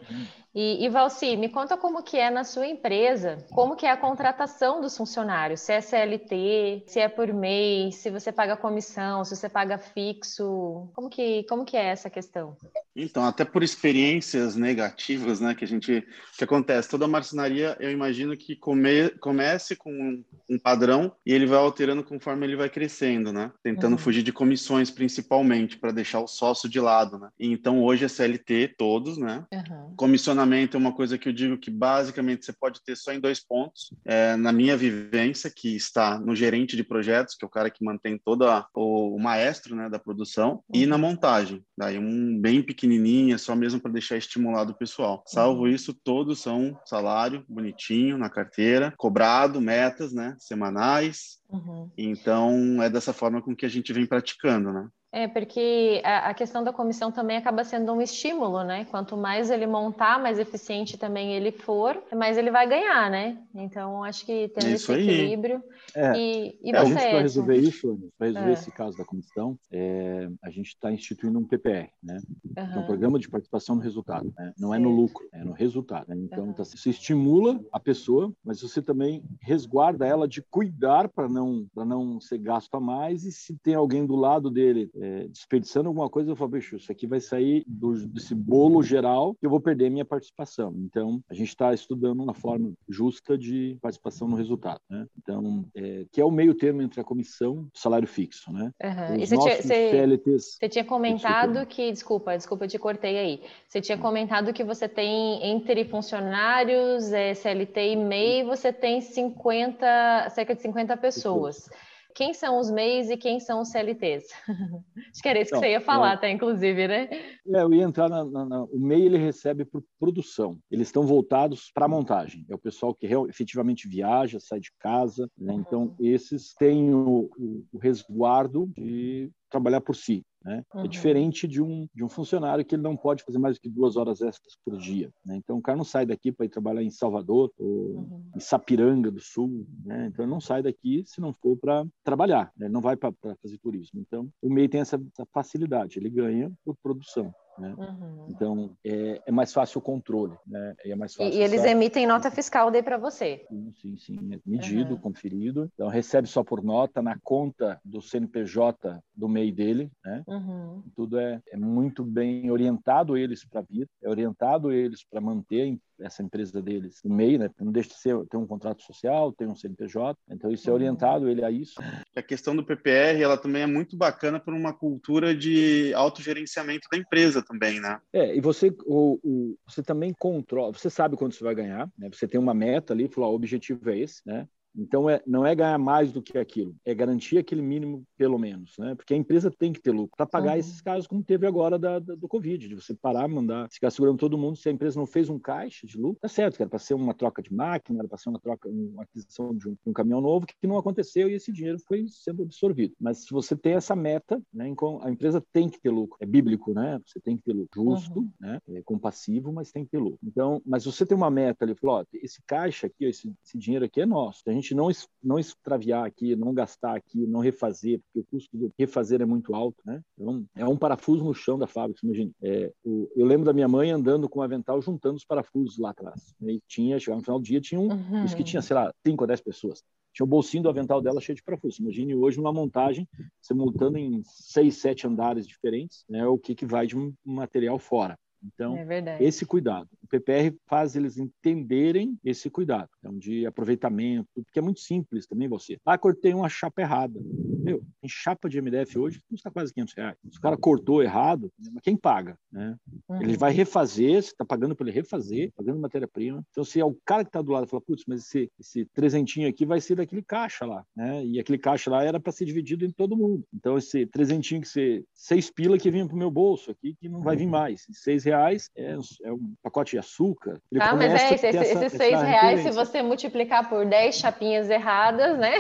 [0.54, 3.98] E, e Valci, me conta como que é na sua empresa, como que é a
[3.98, 9.36] contratação dos funcionários, se é CLT, se é por mês, se você paga comissão, se
[9.36, 12.56] você paga fixo, como que, como que é essa questão?
[12.96, 16.06] Então, até por experiências negativas, né, que a gente,
[16.38, 21.48] que acontece, toda marcenaria, eu imagino que come, comece com um, um, padrão e ele
[21.48, 23.98] vai alterando conforme ele vai crescendo, né, tentando uhum.
[23.98, 27.30] fugir de comissões principalmente, para deixar o sócio de lado, né.
[27.40, 29.96] E, então, hoje é CLT, todos, né, uhum.
[29.96, 33.44] comissionamento é uma coisa que eu digo que basicamente você pode ter só em dois
[33.44, 37.72] pontos, é, na minha vivência, que está no gerente de projetos, que é o cara
[37.72, 40.82] que mantém toda o, o maestro, né, da produção, uhum.
[40.82, 45.24] e na montagem, daí um bem pequeno pequenininha, só mesmo para deixar estimulado o pessoal.
[45.26, 51.40] Salvo isso, todos são salário bonitinho na carteira, cobrado, metas, né, semanais.
[51.50, 51.90] Uhum.
[51.98, 54.88] Então, é dessa forma com que a gente vem praticando, né?
[55.16, 58.86] É, porque a, a, questão da comissão também acaba sendo um estímulo, né?
[58.86, 63.38] Quanto mais ele montar, mais eficiente também ele for, mais ele vai ganhar, né?
[63.54, 65.08] Então, acho que tem esse aí.
[65.08, 65.64] equilíbrio.
[65.96, 66.18] É.
[66.18, 68.54] E, e é, você, para resolver isso, para resolver é.
[68.54, 72.20] esse caso da comissão, é, a gente está instituindo um PPR, né?
[72.58, 72.64] Uhum.
[72.74, 74.34] É um programa de participação no resultado.
[74.36, 74.52] Né?
[74.58, 76.08] Não é no lucro, é no resultado.
[76.08, 76.16] Né?
[76.18, 76.54] Então, uhum.
[76.54, 82.20] tá, você estimula a pessoa, mas você também resguarda ela de cuidar para não, não
[82.20, 86.32] ser gasto a mais e se tem alguém do lado dele é, desperdiçando alguma coisa,
[86.32, 89.90] eu falo, bicho, isso aqui vai sair do, desse bolo geral que eu vou perder
[89.90, 90.74] minha participação.
[90.78, 95.06] Então, a gente está estudando uma forma justa de participação no resultado, né?
[95.18, 98.72] Então, é, que é o meio termo entre a comissão e o salário fixo, né?
[98.82, 99.16] Uhum.
[99.18, 100.58] E você tinha, você, CLTs...
[100.60, 103.42] você tinha comentado que, desculpa, desculpa, eu te cortei aí.
[103.68, 110.30] Você tinha comentado que você tem entre funcionários, é, CLT e MEI, você tem 50,
[110.30, 111.70] cerca de 50 pessoas
[112.16, 114.26] quem são os MEIs e quem são os CLTs?
[115.12, 117.10] Acho que era isso que você ia falar, tá, inclusive, né?
[117.48, 120.58] É, eu ia entrar na, na, na, O MEI ele recebe por produção.
[120.72, 122.46] Eles estão voltados para a montagem.
[122.50, 125.30] É o pessoal que real, efetivamente viaja, sai de casa.
[125.38, 125.54] Né?
[125.54, 125.96] Então, uhum.
[126.00, 130.26] esses têm o, o, o resguardo de trabalhar por si.
[130.44, 130.64] Né?
[130.74, 130.86] É uhum.
[130.86, 133.70] É diferente de um, de um funcionário que ele não pode fazer mais do que
[133.70, 135.12] duas horas extras por dia.
[135.26, 135.38] Né?
[135.38, 138.32] Então, o cara não sai daqui para ir trabalhar em Salvador ou uhum.
[138.36, 139.66] em Sapiranga do Sul.
[139.86, 140.08] Né?
[140.08, 142.52] Então, ele não sai daqui se não for para trabalhar.
[142.58, 142.66] Né?
[142.66, 144.00] Ele não vai para fazer turismo.
[144.00, 145.98] Então, o MEI tem essa, essa facilidade.
[145.98, 147.34] Ele ganha por produção.
[147.58, 147.74] Né?
[147.78, 148.26] Uhum.
[148.30, 150.36] Então, é, é, mais fácil o controle.
[150.46, 150.76] Né?
[150.86, 153.46] É mais fácil e, eles emitem nota fiscal daí para você?
[153.48, 154.34] Sim, sim, sim.
[154.34, 155.00] É medido, uhum.
[155.00, 155.70] conferido.
[155.74, 159.92] Então, recebe só por nota na conta do CNPJ do MEI dele.
[160.04, 160.24] Né?
[160.28, 160.84] Uhum.
[160.96, 166.24] Tudo é, é muito bem orientado eles para vir, é orientado eles para manter essa
[166.24, 167.50] empresa deles no MEI, né?
[167.60, 170.76] Não deixa de ser, tem um contrato social, tem um CNPJ, então isso é uhum.
[170.76, 171.76] orientado ele a isso.
[172.16, 176.98] A questão do PPR, ela também é muito bacana por uma cultura de autogerenciamento da
[176.98, 178.00] empresa também, né?
[178.12, 182.10] É, e você, o, o, você também controla, você sabe quanto você vai ganhar, né?
[182.12, 184.48] Você tem uma meta ali, falou, o objetivo é esse, né?
[184.76, 188.74] Então, é, não é ganhar mais do que aquilo, é garantir aquele mínimo, pelo menos,
[188.78, 188.96] né?
[188.96, 190.60] Porque a empresa tem que ter lucro para pagar uhum.
[190.60, 194.18] esses casos, como teve agora da, da, do Covid, de você parar, mandar, ficar segurando
[194.18, 194.58] todo mundo.
[194.58, 196.94] Se a empresa não fez um caixa de lucro, tá certo, que era para ser
[196.94, 199.94] uma troca de máquina, era para ser uma troca, uma aquisição de um, de um,
[199.94, 202.96] caminhão novo, que não aconteceu e esse dinheiro foi sendo absorvido.
[203.00, 206.18] Mas se você tem essa meta, né, a empresa tem que ter lucro.
[206.20, 207.00] É bíblico, né?
[207.06, 208.32] Você tem que ter lucro justo, uhum.
[208.40, 208.60] né?
[208.70, 210.20] É compassivo, mas tem que ter lucro.
[210.24, 213.86] Então, mas você tem uma meta ali, falou, ó, esse caixa aqui, esse, esse dinheiro
[213.86, 214.42] aqui é nosso.
[214.48, 214.90] A gente gente não,
[215.22, 219.54] não extraviar aqui, não gastar aqui, não refazer, porque o custo de refazer é muito
[219.54, 220.02] alto, né?
[220.18, 222.32] Então, é um parafuso no chão da fábrica, imagina.
[222.42, 225.92] É, o, eu lembro da minha mãe andando com o avental juntando os parafusos lá
[225.92, 226.34] atrás.
[226.40, 226.54] Né?
[226.54, 228.26] E tinha, chegava no final do dia, tinha um, uhum.
[228.26, 229.84] isso que tinha, sei lá, 5 ou 10 pessoas.
[230.14, 231.80] Tinha o bolsinho do avental dela cheio de parafusos.
[231.80, 233.08] Imagine hoje numa montagem,
[233.42, 237.80] você montando em seis, sete andares diferentes, né, o que, que vai de um material
[237.80, 238.18] fora.
[238.46, 239.88] Então, é esse cuidado.
[240.04, 245.50] O PPR faz eles entenderem esse cuidado, então, de aproveitamento, porque é muito simples também
[245.50, 245.78] você.
[245.86, 247.20] Ah, cortei uma chapa errada.
[247.60, 250.18] Meu, tem chapa de MDF hoje que custa quase 500 reais.
[250.32, 252.38] Se o cara cortou errado, quem paga?
[252.52, 252.78] Né?
[253.10, 253.22] Uhum.
[253.22, 256.46] Ele vai refazer, você está pagando para ele refazer, pagando matéria-prima.
[256.52, 259.50] Então, se é o cara que está do lado fala, putz, mas esse, esse trezentinho
[259.50, 261.26] aqui vai ser daquele caixa lá, né?
[261.26, 263.44] E aquele caixa lá era para ser dividido em todo mundo.
[263.54, 267.10] Então, esse trezentinho que você, seis pila que vinha para o meu bolso aqui, que
[267.10, 267.86] não vai vir mais.
[267.92, 270.62] Seis reais é, é um pacote de açúcar.
[270.72, 275.38] Ele ah, mas é, esse, esses seis reais, se você multiplicar por dez chapinhas erradas,
[275.38, 275.54] né?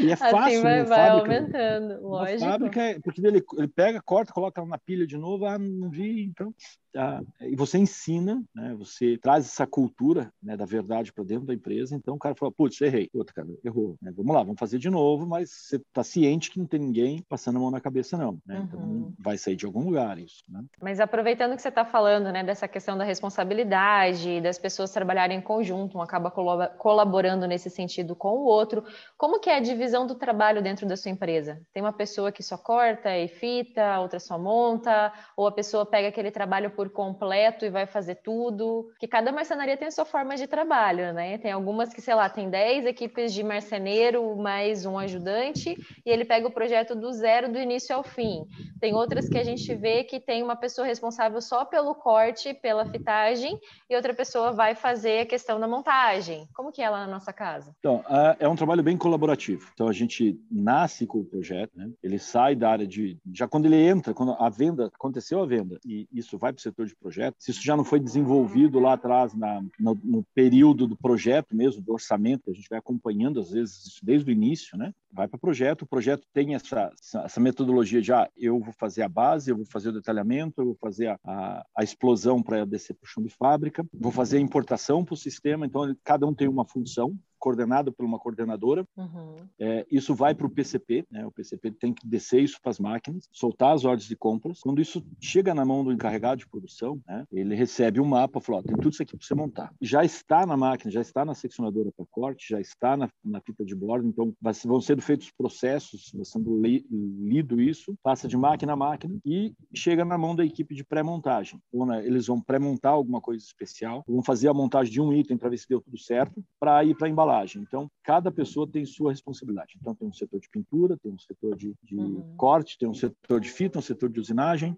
[0.00, 2.40] E é assim fácil, assim vai, vai fábrica, aumentando, lógico.
[2.40, 5.90] fábrica, é, porque ele, ele pega, corta, coloca ela na pilha de novo, ah, não
[5.90, 6.52] vi, então
[6.96, 11.54] ah, e você ensina, né, você traz essa cultura né, da verdade para dentro da
[11.54, 11.96] empresa.
[11.96, 13.08] Então o cara fala: putz, errei.
[13.14, 13.96] Outro cara, errou.
[14.00, 14.12] Né?
[14.14, 17.56] Vamos lá, vamos fazer de novo, mas você está ciente que não tem ninguém passando
[17.56, 18.38] a mão na cabeça, não.
[18.44, 18.62] Né?
[18.66, 18.96] Então, uhum.
[18.98, 20.44] Então vai sair de algum lugar isso.
[20.48, 20.62] Né?
[20.80, 25.42] Mas aproveitando que você está falando né, dessa questão da responsabilidade, das pessoas trabalharem em
[25.42, 26.30] conjunto, um acaba
[26.78, 28.84] colaborando nesse sentido com o outro,
[29.16, 31.60] como que é a divisão do trabalho dentro da sua empresa?
[31.72, 36.08] Tem uma pessoa que só corta e fita, outra só monta, ou a pessoa pega
[36.08, 38.90] aquele trabalho por completo e vai fazer tudo.
[38.98, 41.38] Que cada marcenaria tem a sua forma de trabalho, né?
[41.38, 46.24] Tem algumas que, sei lá, tem 10 equipes de marceneiro mais um ajudante e ele
[46.24, 48.46] pega o projeto do zero, do início ao fim.
[48.80, 52.86] Tem outras que a gente vê que tem uma pessoa responsável só pelo corte, pela
[52.86, 56.21] fitagem, e outra pessoa vai fazer a questão da montagem.
[56.54, 57.74] Como que é lá na nossa casa?
[57.78, 58.04] Então,
[58.38, 59.68] é um trabalho bem colaborativo.
[59.74, 61.90] Então, a gente nasce com o projeto, né?
[62.02, 63.18] ele sai da área de...
[63.32, 66.62] Já quando ele entra, quando a venda, aconteceu a venda, e isso vai para o
[66.62, 70.86] setor de projeto, se isso já não foi desenvolvido lá atrás, na, no, no, período
[70.86, 74.92] do projeto mesmo, do orçamento, a gente vai acompanhando, às vezes, desde o início, né?
[75.12, 76.90] Vai para o projeto, o projeto tem essa,
[77.24, 80.66] essa metodologia de, ah, eu vou fazer a base, eu vou fazer o detalhamento, eu
[80.66, 84.38] vou fazer a, a, a explosão para descer para o chão de fábrica, vou fazer
[84.38, 88.86] a importação para o sistema, então cada um tem uma função, coordenado por uma coordenadora.
[88.96, 89.34] Uhum.
[89.58, 91.26] É, isso vai para o PCP, né?
[91.26, 94.60] o PCP tem que descer isso para as máquinas, soltar as ordens de compras.
[94.60, 97.24] Quando isso chega na mão do encarregado de produção, né?
[97.32, 99.74] ele recebe um mapa, fala, tem tudo isso aqui para você montar.
[99.80, 103.64] Já está na máquina, já está na seccionadora para corte, já está na, na fita
[103.64, 104.32] de bordo, então
[104.64, 109.52] vão sendo feitos processos, vai sendo li, lido isso, passa de máquina a máquina e
[109.74, 111.60] chega na mão da equipe de pré-montagem.
[111.68, 115.36] Então, né, eles vão pré-montar alguma coisa especial, vão fazer a montagem de um item
[115.36, 117.10] para ver se deu tudo certo, para ir para a
[117.58, 119.74] Então, cada pessoa tem sua responsabilidade.
[119.80, 122.34] Então, tem um setor de pintura, tem um setor de, de uhum.
[122.36, 124.76] corte, tem um setor de fita, um setor de usinagem,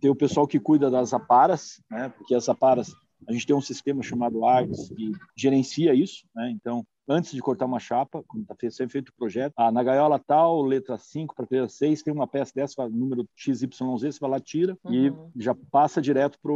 [0.00, 2.94] tem o pessoal que cuida das aparas, né, porque as aparas
[3.26, 6.50] a gente tem um sistema chamado ARDS que gerencia isso, né?
[6.52, 10.18] Então, antes de cortar uma chapa, quando está sendo feito o projeto, ah, na gaiola
[10.18, 14.40] tal, letra 5 para letra 6, tem uma peça dessa, número XYZ, você vai lá,
[14.40, 15.30] tira uhum.
[15.34, 16.52] e já passa direto para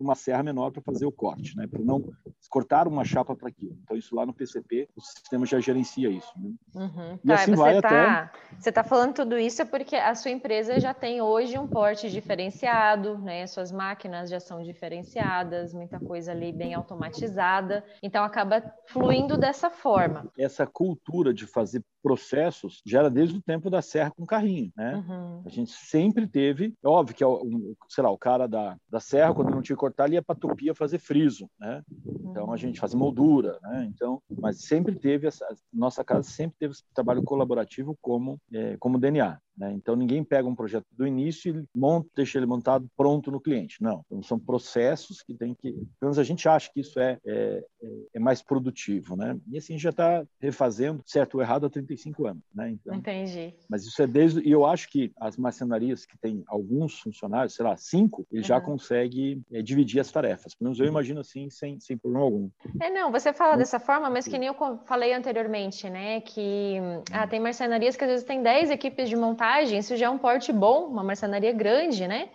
[0.00, 1.66] uma serra menor para fazer o corte, né?
[1.66, 2.02] Para não
[2.50, 3.78] cortar uma chapa para aquilo.
[3.84, 6.32] Então, isso lá no PCP, o sistema já gerencia isso.
[6.36, 6.52] Né?
[6.74, 7.18] Uhum.
[7.22, 8.30] E tá, assim vai tá, até...
[8.58, 12.10] Você está falando tudo isso é porque a sua empresa já tem hoje um porte
[12.10, 13.46] diferenciado, né?
[13.46, 17.84] Suas máquinas já são diferenciadas, muita coisa ali bem automatizada.
[18.02, 20.32] Então, acaba fluindo dessa forma forma.
[20.38, 24.96] Essa cultura de fazer processos já era desde o tempo da serra com carrinho, né?
[24.96, 25.42] Uhum.
[25.46, 27.26] A gente sempre teve, é óbvio que, é
[27.88, 30.38] sei lá, o cara da, da serra, quando não tinha que cortar, ele ia para
[30.38, 31.82] tupia fazer friso, né?
[32.24, 33.88] Então a gente fazia moldura, né?
[33.94, 38.98] Então, mas sempre teve essa, nossa casa sempre teve esse trabalho colaborativo como é, como
[38.98, 39.38] DNA.
[39.56, 39.72] Né?
[39.72, 43.82] Então, ninguém pega um projeto do início e monta, deixa ele montado pronto no cliente.
[43.82, 44.04] Não.
[44.06, 45.72] Então, são processos que tem que.
[45.72, 47.64] Pelo menos a gente acha que isso é, é,
[48.14, 49.16] é mais produtivo.
[49.16, 49.38] Né?
[49.50, 52.42] E assim, já está refazendo certo ou errado há 35 anos.
[52.54, 52.70] Né?
[52.70, 53.54] Então, Entendi.
[53.68, 54.40] Mas isso é desde.
[54.40, 58.46] E eu acho que as marcenarias que têm alguns funcionários, sei lá, cinco, ele uhum.
[58.46, 60.54] já consegue é, dividir as tarefas.
[60.54, 62.48] Pelo menos eu imagino assim, sem, sem problema algum.
[62.80, 64.54] É, não, você fala dessa forma, mas que nem eu
[64.86, 66.20] falei anteriormente, né?
[66.20, 66.78] Que
[67.12, 70.10] ah, tem marcenarias que às vezes tem 10 equipes de montagem montagem, isso já é
[70.10, 72.28] um porte bom, uma marcenaria grande, né?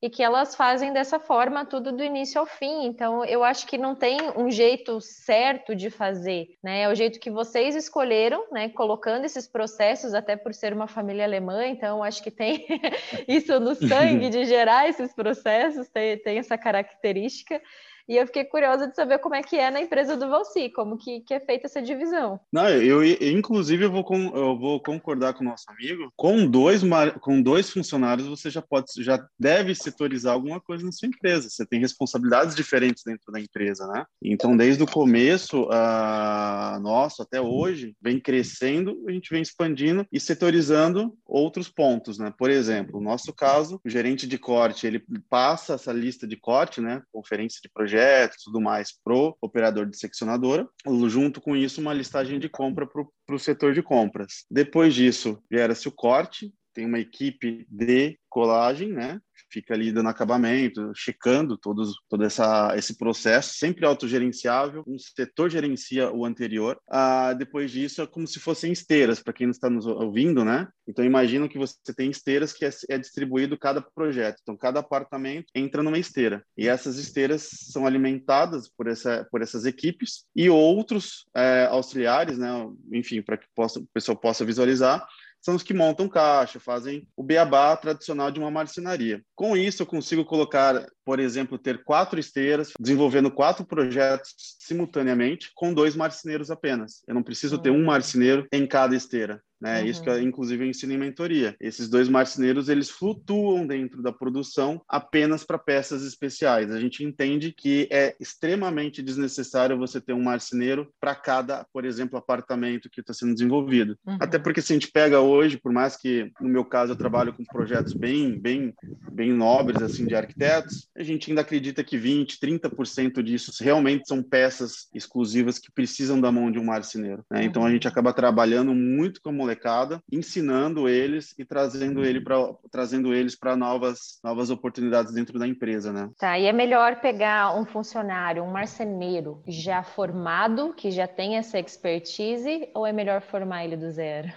[0.00, 2.84] E que elas fazem dessa forma tudo do início ao fim.
[2.84, 6.82] Então, eu acho que não tem um jeito certo de fazer, né?
[6.82, 8.68] É o jeito que vocês escolheram, né?
[8.70, 12.66] Colocando esses processos, até por ser uma família alemã, então acho que tem
[13.28, 17.60] isso no sangue de gerar esses processos, tem, tem essa característica.
[18.08, 20.98] E eu fiquei curiosa de saber como é que é na empresa do Valci, como
[20.98, 22.38] que, que é feita essa divisão.
[22.52, 26.12] Não, eu, inclusive, eu vou, com, eu vou concordar com o nosso amigo.
[26.16, 26.82] Com dois,
[27.20, 31.48] com dois funcionários, você já pode, já deve setorizar alguma coisa na sua empresa.
[31.48, 34.04] Você tem responsabilidades diferentes dentro da empresa, né?
[34.22, 40.20] Então, desde o começo, uh, nosso até hoje, vem crescendo, a gente vem expandindo e
[40.20, 42.32] setorizando outros pontos, né?
[42.36, 46.80] Por exemplo, no nosso caso, o gerente de corte, ele passa essa lista de corte,
[46.80, 47.02] né?
[47.12, 50.68] Conferência de projetos projetos tudo mais pro operador de seccionadora,
[51.06, 54.44] junto com isso uma listagem de compra para o setor de compras.
[54.50, 59.20] Depois disso, gera-se o corte, tem uma equipe de colagem, né?
[59.54, 64.82] Fica ali dando acabamento, checando todos, todo essa, esse processo, sempre autogerenciável.
[64.84, 66.76] Um setor gerencia o anterior.
[66.90, 70.66] Ah, depois disso, é como se fossem esteiras, para quem não está nos ouvindo, né?
[70.88, 74.40] Então, imagina que você tem esteiras que é, é distribuído cada projeto.
[74.42, 76.44] Então, cada apartamento entra numa esteira.
[76.58, 82.50] E essas esteiras são alimentadas por, essa, por essas equipes e outros é, auxiliares, né?
[82.92, 85.06] Enfim, para que possa, o pessoal possa visualizar,
[85.44, 89.22] são os que montam caixa, fazem o beabá tradicional de uma marcenaria.
[89.34, 95.74] Com isso, eu consigo colocar, por exemplo, ter quatro esteiras, desenvolvendo quatro projetos simultaneamente, com
[95.74, 97.02] dois marceneiros apenas.
[97.06, 97.84] Eu não preciso ter um hum.
[97.84, 99.42] marceneiro em cada esteira.
[99.64, 99.80] Né?
[99.80, 99.86] Uhum.
[99.86, 101.56] Isso que, inclusive, eu ensino em mentoria.
[101.58, 106.70] Esses dois marceneiros, eles flutuam dentro da produção apenas para peças especiais.
[106.70, 112.18] A gente entende que é extremamente desnecessário você ter um marceneiro para cada, por exemplo,
[112.18, 113.96] apartamento que está sendo desenvolvido.
[114.06, 114.18] Uhum.
[114.20, 117.32] Até porque se a gente pega hoje, por mais que no meu caso eu trabalho
[117.32, 118.74] com projetos bem, bem,
[119.10, 124.22] bem nobres assim de arquitetos, a gente ainda acredita que 20, 30% disso realmente são
[124.22, 127.24] peças exclusivas que precisam da mão de um marceneiro.
[127.30, 127.44] Né?
[127.44, 127.72] Então a uhum.
[127.72, 132.36] gente acaba trabalhando muito com a molecada, ensinando eles e trazendo ele para
[132.70, 136.10] trazendo eles para novas novas oportunidades dentro da empresa, né?
[136.18, 141.58] Tá, e é melhor pegar um funcionário, um marceneiro já formado, que já tem essa
[141.58, 144.28] expertise, ou é melhor formar ele do zero?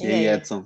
[0.00, 0.64] E, e aí, Edson?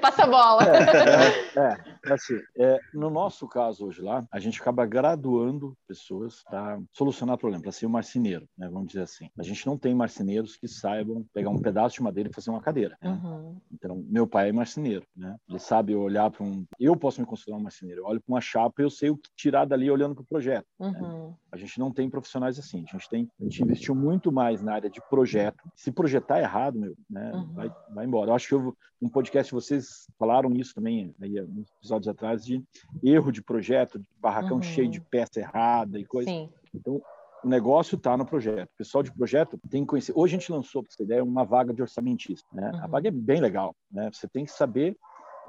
[0.00, 0.62] Passa a bola.
[0.64, 1.91] É, é, é.
[2.04, 7.62] Assim, é, no nosso caso hoje lá, a gente acaba graduando pessoas para solucionar problema,
[7.62, 9.28] para ser um marceneiro, né, vamos dizer assim.
[9.38, 12.60] A gente não tem marceneiros que saibam pegar um pedaço de madeira e fazer uma
[12.60, 12.96] cadeira.
[13.00, 13.10] Né?
[13.10, 13.60] Uhum.
[13.72, 15.36] Então, meu pai é marceneiro, né?
[15.48, 16.66] Ele sabe olhar para um...
[16.78, 18.02] Eu posso me considerar um marceneiro.
[18.02, 20.26] Eu olho para uma chapa e eu sei o que tirar dali olhando para o
[20.26, 20.66] projeto.
[20.78, 20.88] Né?
[20.88, 21.28] Uhum.
[21.28, 21.34] Né?
[21.52, 22.84] A gente não tem profissionais assim.
[22.88, 23.30] A gente tem...
[23.38, 25.62] A gente investiu muito mais na área de projeto.
[25.76, 27.30] Se projetar errado, meu, né?
[27.32, 27.52] Uhum.
[27.52, 28.30] Vai, vai embora.
[28.30, 32.64] Eu acho que eu, um podcast vocês falaram isso também, aí, uns episódios atrás, de
[33.02, 34.62] erro de projeto, de barracão uhum.
[34.62, 36.30] cheio de peça errada e coisa.
[36.30, 36.48] Sim.
[36.74, 37.02] Então,
[37.44, 38.70] o negócio está no projeto.
[38.70, 40.12] O pessoal de projeto tem que conhecer.
[40.14, 42.48] Hoje a gente lançou, para você ideia, uma vaga de orçamentista.
[42.52, 42.70] Né?
[42.72, 42.84] Uhum.
[42.84, 43.74] A vaga é bem legal.
[43.90, 44.08] Né?
[44.12, 44.96] Você tem que saber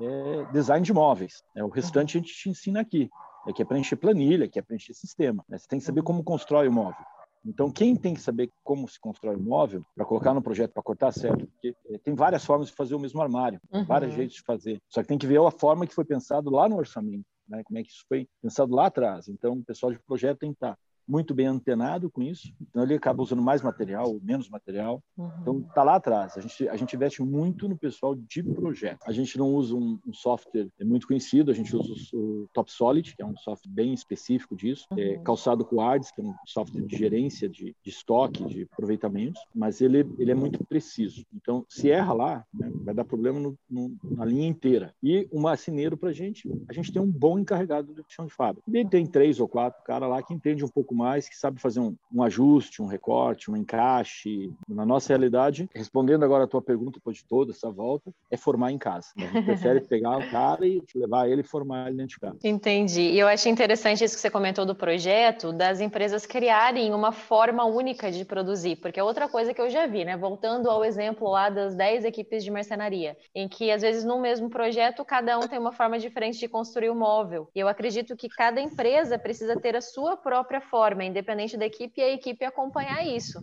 [0.01, 1.43] é, design de móveis.
[1.55, 1.63] Né?
[1.63, 2.21] O restante uhum.
[2.21, 3.09] a gente te ensina aqui.
[3.47, 5.43] É que é preencher planilha, que é preencher sistema.
[5.47, 5.57] Né?
[5.57, 6.05] Você tem que saber uhum.
[6.05, 7.05] como constrói o móvel.
[7.45, 10.81] Então, quem tem que saber como se constrói um móvel para colocar no projeto para
[10.81, 13.83] cortar certo, porque eh, tem várias formas de fazer o mesmo armário, uhum.
[13.83, 14.81] vários jeitos de fazer.
[14.87, 17.61] Só que tem que ver a forma que foi pensado lá no orçamento, né?
[17.65, 19.27] Como é que isso foi pensado lá atrás.
[19.27, 20.77] Então, o pessoal de projeto tem que estar
[21.07, 25.01] muito bem antenado com isso, então ele acaba usando mais material, menos material.
[25.17, 25.31] Uhum.
[25.41, 26.37] Então tá lá atrás.
[26.37, 28.99] A gente a gente investe muito no pessoal de projeto.
[29.05, 32.47] A gente não usa um, um software é muito conhecido, a gente usa o, o
[32.53, 35.01] Top Solid, que é um software bem específico disso, é uhum.
[35.01, 39.41] é calçado com ARDS, que é um software de gerência de, de estoque, de aproveitamentos,
[39.53, 41.25] mas ele ele é muito preciso.
[41.33, 44.93] Então se erra lá, né, vai dar problema no, no, na linha inteira.
[45.01, 48.33] E o marceneiro para a gente, a gente tem um bom encarregado de chão de
[48.33, 48.63] fábrica.
[48.67, 51.59] Ele tem três ou quatro cara lá que entende um pouco pouco mais, que sabe
[51.59, 54.51] fazer um, um ajuste, um recorte, um encaixe.
[54.69, 58.71] Na nossa realidade, respondendo agora a tua pergunta depois de toda essa volta, é formar
[58.71, 59.07] em casa.
[59.17, 59.25] Né?
[59.25, 62.37] A gente prefere pegar o cara e levar ele e formar ele dentro de casa.
[62.43, 63.01] Entendi.
[63.01, 67.65] E eu achei interessante isso que você comentou do projeto, das empresas criarem uma forma
[67.65, 70.15] única de produzir, porque é outra coisa que eu já vi, né?
[70.15, 74.49] Voltando ao exemplo lá das 10 equipes de mercenaria, em que às vezes no mesmo
[74.49, 77.49] projeto cada um tem uma forma diferente de construir o móvel.
[77.55, 81.65] E eu acredito que cada empresa precisa ter a sua própria forma forma, independente da
[81.65, 83.39] equipe, e a equipe acompanhar isso.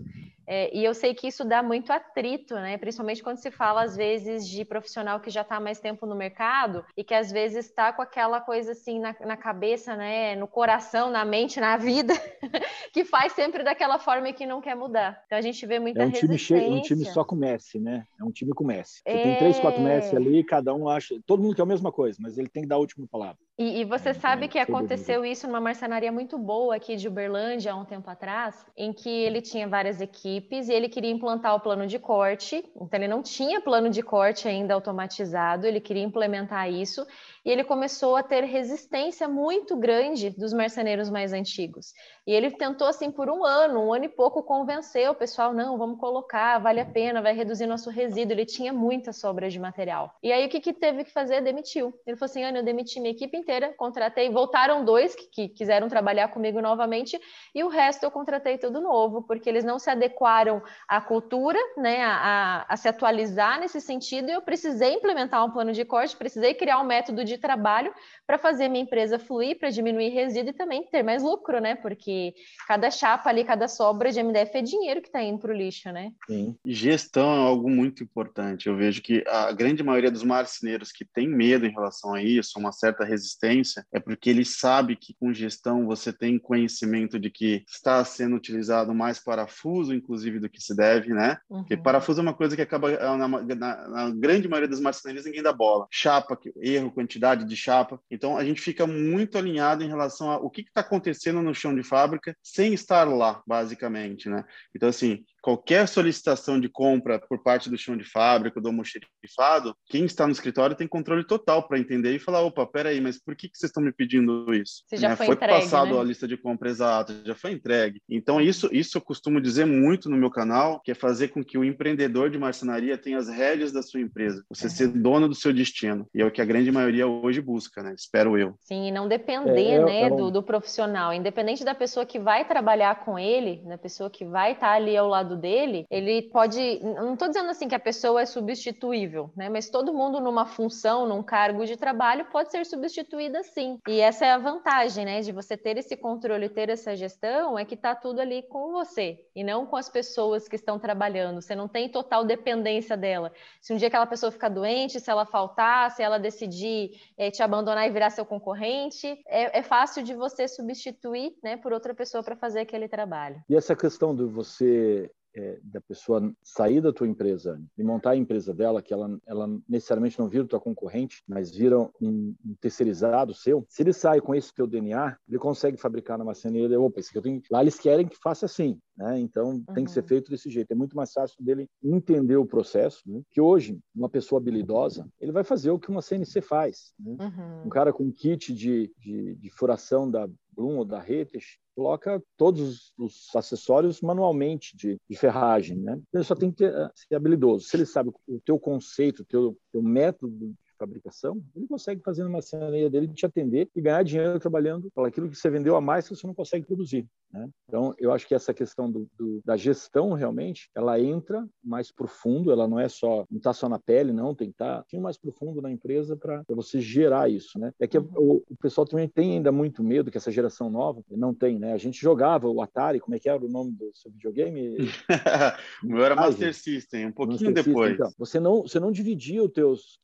[0.53, 2.77] É, e eu sei que isso dá muito atrito, né?
[2.77, 6.17] Principalmente quando se fala, às vezes, de profissional que já está há mais tempo no
[6.17, 10.35] mercado e que às vezes está com aquela coisa assim na, na, cabeça, né?
[10.35, 12.15] No coração, na mente, na vida,
[12.93, 15.23] que faz sempre daquela forma e que não quer mudar.
[15.25, 16.37] Então a gente vê muita é um time.
[16.37, 18.05] Cheio, um time só com Messi, né?
[18.21, 19.03] É um time com Messi.
[19.07, 19.23] Você é...
[19.23, 21.15] tem três, quatro Messi ali, cada um acha.
[21.25, 23.39] Todo mundo quer a mesma coisa, mas ele tem que dar a última palavra.
[23.57, 27.73] E, e você é, sabe que aconteceu isso numa marcenaria muito boa aqui de Uberlândia
[27.73, 31.61] há um tempo atrás, em que ele tinha várias equipes e ele queria implantar o
[31.61, 32.65] plano de corte.
[32.77, 37.07] Então, ele não tinha plano de corte ainda automatizado, ele queria implementar isso
[37.45, 41.93] e ele começou a ter resistência muito grande dos marceneiros mais antigos.
[42.27, 45.79] E ele tentou, assim, por um ano, um ano e pouco, convencer o pessoal: não,
[45.79, 48.35] vamos colocar, vale a pena, vai reduzir nosso resíduo.
[48.35, 50.15] Ele tinha muita sobra de material.
[50.23, 51.41] E aí, o que, que teve que fazer?
[51.41, 51.95] Demitiu.
[52.07, 55.89] Ele falou assim: Ana, eu demiti minha equipe inteira, contratei, voltaram dois que, que quiseram
[55.89, 57.19] trabalhar comigo novamente,
[57.55, 62.03] e o resto eu contratei tudo novo, porque eles não se adequaram à cultura, né,
[62.03, 66.17] a, a, a se atualizar nesse sentido, e eu precisei implementar um plano de corte,
[66.17, 67.93] precisei criar um método de trabalho
[68.27, 71.75] para fazer minha empresa fluir, para diminuir resíduo e também ter mais lucro, né?
[71.75, 72.35] Porque
[72.67, 75.91] cada chapa ali, cada sobra de MDF é dinheiro que está indo para o lixo,
[75.91, 76.13] né?
[76.27, 76.57] Sim.
[76.67, 78.69] Gestão é algo muito importante.
[78.69, 82.59] Eu vejo que a grande maioria dos marceneiros que tem medo em relação a isso,
[82.59, 87.65] uma certa resistência, é porque ele sabe que com gestão você tem conhecimento de que
[87.69, 91.39] está sendo utilizado mais parafuso, inclusive, do que se deve, né?
[91.49, 91.59] Uhum.
[91.59, 95.43] Porque parafuso é uma coisa que acaba, na, na, na grande maioria dos marceneiros, ninguém
[95.43, 95.87] dá bola.
[95.91, 98.01] Chapa, erro, quantidade quantidade de chapa.
[98.11, 101.83] Então, a gente fica muito alinhado em relação ao que está acontecendo no chão de
[101.83, 104.45] fábrica sem estar lá, basicamente, né?
[104.75, 110.05] Então, assim, qualquer solicitação de compra por parte do chão de fábrica, do almoxerifado, quem
[110.05, 113.49] está no escritório tem controle total para entender e falar, opa, peraí, mas por que,
[113.49, 114.83] que vocês estão me pedindo isso?
[114.87, 115.17] Você já né?
[115.17, 116.01] foi, foi entregue, passado né?
[116.01, 118.01] a lista de compra exata, já foi entregue.
[118.09, 121.59] Então, isso, isso eu costumo dizer muito no meu canal, que é fazer com que
[121.59, 124.71] o empreendedor de marcenaria tenha as rédeas da sua empresa, você é.
[124.71, 126.07] ser dono do seu destino.
[126.15, 127.95] E é o que a grande maioria hoje busca, né?
[127.97, 128.55] Espero eu.
[128.61, 130.17] Sim, e não depender, é, né, eu...
[130.17, 134.53] Do, do profissional, independente da pessoa que vai trabalhar com ele, da pessoa que vai
[134.53, 136.81] estar ali ao lado lado dele, ele pode.
[136.83, 139.49] Não estou dizendo assim que a pessoa é substituível, né?
[139.49, 143.79] Mas todo mundo numa função, num cargo de trabalho, pode ser substituída sim.
[143.89, 145.21] E essa é a vantagem, né?
[145.21, 149.19] De você ter esse controle, ter essa gestão, é que está tudo ali com você
[149.35, 151.41] e não com as pessoas que estão trabalhando.
[151.41, 153.33] Você não tem total dependência dela.
[153.61, 157.43] Se um dia aquela pessoa ficar doente, se ela faltar, se ela decidir é, te
[157.43, 162.23] abandonar e virar seu concorrente, é, é fácil de você substituir, né, por outra pessoa
[162.23, 163.43] para fazer aquele trabalho.
[163.49, 168.17] E essa questão de você é, da pessoa sair da tua empresa e montar a
[168.17, 173.35] empresa dela, que ela, ela necessariamente não vira tua concorrente, mas vira um, um terceirizado
[173.35, 177.11] seu, se ele sai com esse teu DNA, ele consegue fabricar na marcenaria, opa, esse
[177.11, 177.43] aqui eu tenho...
[177.51, 179.19] lá eles querem que faça assim, né?
[179.19, 179.65] Então uhum.
[179.75, 180.09] tem que ser uhum.
[180.09, 180.71] feito desse jeito.
[180.71, 183.23] É muito mais fácil dele entender o processo, né?
[183.31, 186.93] que hoje uma pessoa habilidosa, ele vai fazer o que uma CNC faz.
[186.99, 187.17] Né?
[187.19, 187.67] Uhum.
[187.67, 190.29] Um cara com kit de, de, de furação da
[190.61, 195.99] Bloom ou da Retes, coloca todos os acessórios manualmente de, de ferragem, né?
[196.13, 197.67] Ele só tem que ter, eh, ser habilidoso.
[197.67, 202.31] Se ele sabe o teu conceito, o teu, teu método fabricação, ele consegue fazer uma
[202.31, 206.09] marcenaria dele te atender e ganhar dinheiro trabalhando para aquilo que você vendeu a mais
[206.09, 207.07] que você não consegue produzir.
[207.33, 207.49] Né?
[207.69, 212.51] Então, eu acho que essa questão do, do, da gestão realmente, ela entra mais profundo,
[212.51, 215.17] ela não é só, não está só na pele, não, tem que estar tá mais
[215.17, 217.59] profundo na empresa para você gerar isso.
[217.59, 217.73] Né?
[217.79, 218.05] É que o,
[218.49, 221.73] o, pessoal também tem ainda muito medo que essa geração nova não tem, né?
[221.73, 224.77] A gente jogava o Atari, como é que era o nome do seu videogame?
[225.85, 227.91] o meu era Master System, um pouquinho Master depois.
[227.91, 230.01] System, então, você não, você não dividia os teus,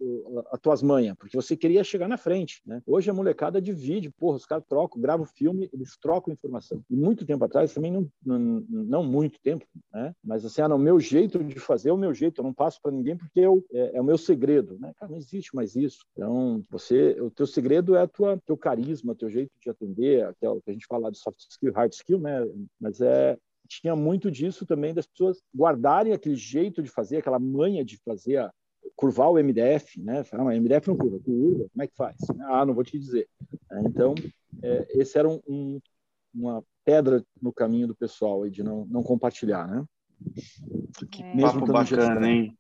[0.52, 2.82] a tuas manhas, porque você queria chegar na frente, né?
[2.84, 6.82] Hoje a molecada divide, porra, os caras trocam, gravam filme, eles trocam informação.
[6.90, 8.38] E muito tempo atrás, também não, não,
[8.68, 10.12] não muito tempo, né?
[10.24, 12.82] Mas assim, ah, não, meu jeito de fazer é o meu jeito, eu não passo
[12.82, 14.92] para ninguém porque eu, é, é, o meu segredo, né?
[14.98, 16.04] Cara, não existe mais isso.
[16.14, 20.60] Então, você, o teu segredo é a tua, teu carisma, teu jeito de atender, aquela
[20.60, 22.44] que a gente fala de soft skill, hard skill, né?
[22.80, 23.38] Mas é
[23.68, 28.48] tinha muito disso também das pessoas guardarem aquele jeito de fazer, aquela manha de fazer
[28.94, 30.24] curvar o MDF, né?
[30.24, 32.16] Fala, ah, MDF não curva, curva, como é que faz?
[32.40, 33.28] Ah, não vou te dizer.
[33.70, 34.14] É, então,
[34.62, 35.80] é, esse era um, um,
[36.34, 39.84] uma pedra no caminho do pessoal aí de não, não compartilhar, né?
[41.10, 41.34] Que é.
[41.34, 42.56] mesmo Papo bacana, hein?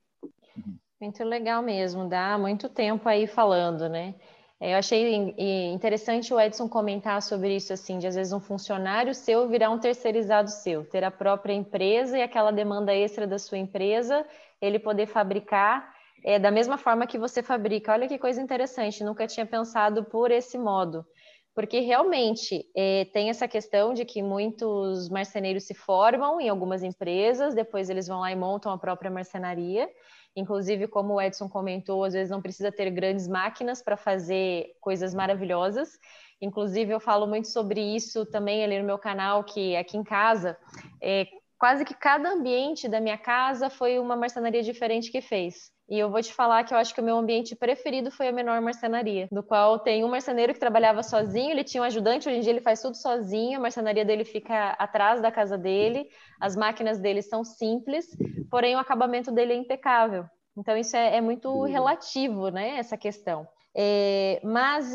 [1.00, 4.14] Muito legal mesmo, dá muito tempo aí falando, né?
[4.58, 5.34] É, eu achei
[5.70, 9.78] interessante o Edson comentar sobre isso, assim, de às vezes um funcionário seu virar um
[9.78, 14.26] terceirizado seu, ter a própria empresa e aquela demanda extra da sua empresa,
[14.60, 15.94] ele poder fabricar
[16.26, 17.92] é, da mesma forma que você fabrica.
[17.92, 21.06] Olha que coisa interessante, nunca tinha pensado por esse modo.
[21.54, 27.54] Porque realmente é, tem essa questão de que muitos marceneiros se formam em algumas empresas,
[27.54, 29.88] depois eles vão lá e montam a própria marcenaria.
[30.34, 35.14] Inclusive, como o Edson comentou, às vezes não precisa ter grandes máquinas para fazer coisas
[35.14, 35.90] maravilhosas.
[36.42, 40.58] Inclusive, eu falo muito sobre isso também ali no meu canal, que aqui em casa,
[41.00, 45.75] é, quase que cada ambiente da minha casa foi uma marcenaria diferente que fez.
[45.88, 48.32] E eu vou te falar que eu acho que o meu ambiente preferido foi a
[48.32, 52.38] menor marcenaria, do qual tem um marceneiro que trabalhava sozinho, ele tinha um ajudante, hoje
[52.38, 56.08] em dia ele faz tudo sozinho, a marcenaria dele fica atrás da casa dele,
[56.40, 58.06] as máquinas dele são simples,
[58.50, 60.24] porém o acabamento dele é impecável.
[60.58, 63.46] Então isso é, é muito relativo, né, essa questão.
[63.78, 64.90] É, mas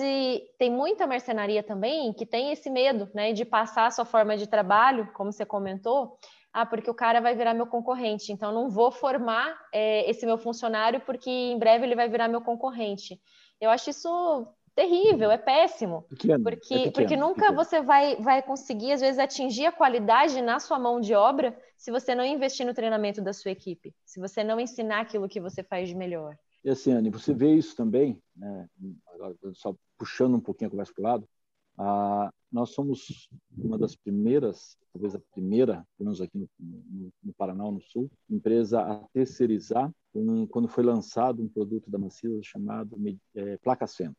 [0.57, 4.47] tem muita marcenaria também que tem esse medo, né, de passar a sua forma de
[4.47, 6.17] trabalho, como você comentou,
[6.53, 10.37] ah, porque o cara vai virar meu concorrente, então não vou formar é, esse meu
[10.37, 13.19] funcionário porque em breve ele vai virar meu concorrente.
[13.59, 17.55] Eu acho isso terrível, é péssimo, pequeno, porque, é pequeno, porque nunca pequeno.
[17.55, 21.91] você vai, vai conseguir, às vezes, atingir a qualidade na sua mão de obra se
[21.91, 25.63] você não investir no treinamento da sua equipe, se você não ensinar aquilo que você
[25.63, 26.37] faz de melhor.
[26.63, 28.67] E assim, Anne, você vê isso também, né?
[29.53, 31.29] só puxando um pouquinho a conversa para o lado,
[31.77, 37.33] ah, nós somos uma das primeiras, talvez a primeira, pelo menos aqui no, no, no
[37.33, 42.97] Paraná, no Sul, empresa a terceirizar um, quando foi lançado um produto da Macisa chamado
[43.35, 44.17] é, placa centro.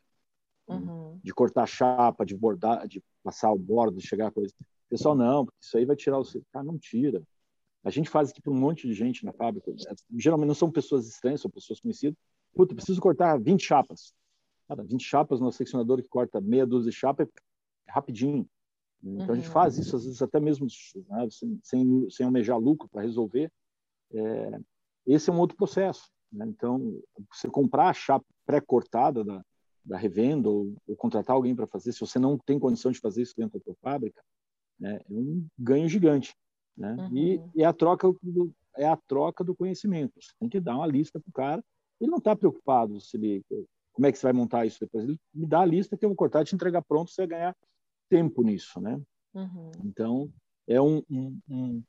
[0.66, 1.18] Uhum.
[1.22, 4.54] De cortar chapa, de bordar, de passar o bordo, de chegar a coisa.
[4.88, 6.24] Pessoal, não, isso aí vai tirar o.
[6.52, 7.22] Cara, não tira.
[7.84, 9.72] A gente faz aqui para um monte de gente na fábrica.
[10.16, 12.16] Geralmente não são pessoas estranhas, são pessoas conhecidas.
[12.54, 14.14] Puta, preciso cortar 20 chapas.
[14.68, 17.28] Cara, 20 chapas no seccionador que corta meia dúzia de chapa é
[17.88, 18.48] rapidinho.
[19.02, 19.32] Então uhum.
[19.32, 19.52] a gente uhum.
[19.52, 20.66] faz isso, às vezes até mesmo
[21.08, 23.52] né, sem, sem, sem almejar lucro para resolver.
[24.12, 24.60] É,
[25.06, 26.08] esse é um outro processo.
[26.32, 26.46] Né?
[26.46, 27.00] Então,
[27.32, 29.44] você comprar a chapa pré-cortada da,
[29.84, 33.22] da revenda ou, ou contratar alguém para fazer, se você não tem condição de fazer
[33.22, 34.22] isso dentro da sua fábrica,
[34.78, 36.34] né, é um ganho gigante.
[36.76, 36.94] Né?
[36.94, 37.16] Uhum.
[37.16, 40.14] E, e é a troca do, é a troca do conhecimento.
[40.20, 41.64] Você tem que dar uma lista para o cara.
[42.00, 43.44] Ele não está preocupado se ele
[44.02, 45.04] como é que você vai montar isso depois?
[45.04, 47.38] Ele me dá a lista que eu vou cortar e te entregar pronto, você vai
[47.38, 47.56] ganhar
[48.08, 49.00] tempo nisso, né?
[49.32, 49.70] Uhum.
[49.84, 50.32] Então,
[50.66, 51.82] é um, um, um,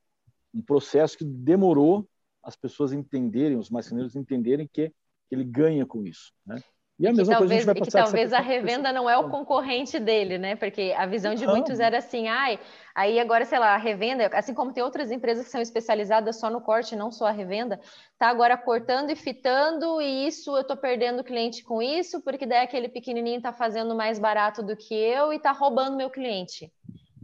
[0.53, 2.07] um, processo que demorou
[2.43, 4.95] as pessoas entenderem, os marceneiros entenderem que, que
[5.32, 6.61] ele ganha com isso, né?
[6.99, 7.85] E a mesma talvez, coisa a gente vai passar.
[7.85, 10.55] que talvez a revenda não é o concorrente dele, né?
[10.55, 12.59] Porque a visão de muitos era assim, ai,
[12.93, 16.51] aí agora, sei lá, a revenda, assim como tem outras empresas que são especializadas só
[16.51, 17.79] no corte, não só a revenda,
[18.17, 22.63] tá agora cortando e fitando, e isso eu tô perdendo cliente com isso, porque daí
[22.63, 26.71] aquele pequenininho tá fazendo mais barato do que eu e tá roubando meu cliente.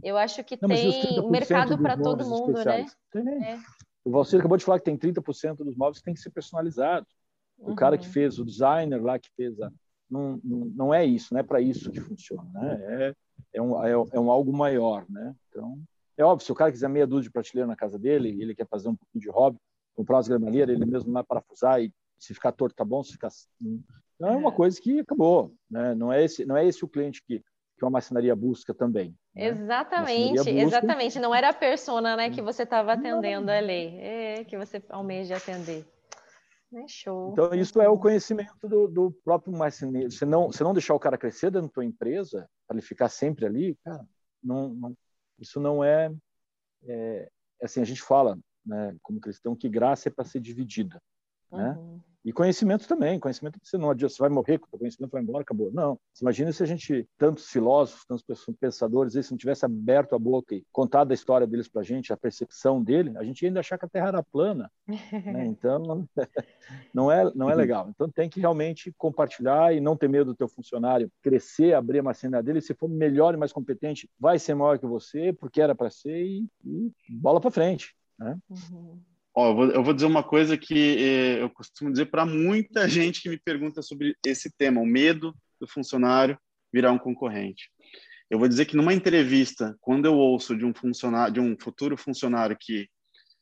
[0.02, 2.86] Eu acho que não, tem mercado para todo mundo, né?
[3.12, 3.44] Tem.
[3.44, 3.58] É.
[4.04, 7.19] O Valcir acabou de falar que tem 30% dos móveis que tem que ser personalizados.
[7.60, 7.76] O uhum.
[7.76, 8.12] cara que uhum.
[8.12, 9.70] fez, o designer lá que fez a.
[10.10, 12.50] Não, não, não é isso, não é para isso que funciona.
[12.52, 12.78] Né?
[12.82, 13.14] É,
[13.54, 15.04] é, um, é, é, um algo maior.
[15.08, 15.34] Né?
[15.48, 15.80] Então,
[16.16, 18.66] é óbvio, se o cara quiser meia dúzia de prateleira na casa dele, ele quer
[18.66, 19.58] fazer um pouquinho de hobby,
[19.94, 23.30] comprar umas gramalheiras, ele mesmo lá parafusar e se ficar torto tá bom, se ficar.
[24.16, 24.54] Então, é uma é.
[24.54, 25.54] coisa que acabou.
[25.70, 25.94] Né?
[25.94, 29.14] Não, é esse, não é esse o cliente que, que uma marcenaria busca também.
[29.34, 29.46] Né?
[29.46, 30.50] Exatamente, busca...
[30.50, 31.18] exatamente.
[31.18, 33.54] Não era a persona né, que você estava atendendo não.
[33.54, 35.86] ali, é, que você almeja atender.
[36.72, 37.32] É show.
[37.32, 40.10] Então, isso é o conhecimento do, do próprio marceneiro.
[40.10, 43.08] Se não, se não deixar o cara crescer dentro da tua empresa, para ele ficar
[43.08, 44.06] sempre ali, cara,
[44.42, 44.96] não, não,
[45.38, 46.12] isso não é,
[46.84, 47.28] é,
[47.62, 51.00] Assim, a gente fala, né, como cristão, que graça é para ser dividida.
[51.52, 51.72] Né?
[51.72, 52.00] Uhum.
[52.22, 55.70] E conhecimento também, conhecimento você não adianta, você vai morrer, o conhecimento vai embora, acabou.
[55.72, 55.98] Não.
[56.12, 60.54] Você imagina se a gente, tantos filósofos, tantos pensadores, se não tivesse aberto a boca
[60.54, 63.60] e contado a história deles para a gente, a percepção dele, a gente ia ainda
[63.60, 64.70] achar que a Terra era plana.
[64.86, 65.46] né?
[65.46, 66.06] Então,
[66.92, 67.88] não é, não é legal.
[67.88, 72.02] Então, tem que realmente compartilhar e não ter medo do teu funcionário crescer, abrir a
[72.02, 72.60] marcenaria dele.
[72.60, 76.22] Se for melhor e mais competente, vai ser maior que você, porque era para ser,
[76.22, 77.94] e, e bola para frente.
[78.18, 78.38] Né?
[78.50, 79.00] Uhum.
[79.40, 82.86] Ó, eu, vou, eu vou dizer uma coisa que eh, eu costumo dizer para muita
[82.88, 86.38] gente que me pergunta sobre esse tema, o medo do funcionário
[86.70, 87.70] virar um concorrente.
[88.28, 91.96] Eu vou dizer que numa entrevista, quando eu ouço de um funcionário, de um futuro
[91.96, 92.86] funcionário que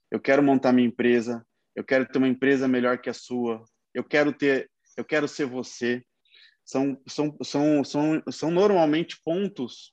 [0.08, 1.44] eu quero montar minha empresa,
[1.74, 5.46] eu quero ter uma empresa melhor que a sua, eu quero ter, eu quero ser
[5.46, 6.00] você,
[6.64, 9.92] são são são são, são normalmente pontos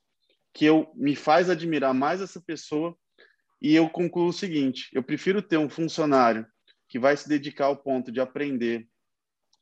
[0.53, 2.95] que eu me faz admirar mais essa pessoa
[3.61, 6.45] e eu concluo o seguinte: eu prefiro ter um funcionário
[6.87, 8.87] que vai se dedicar ao ponto de aprender,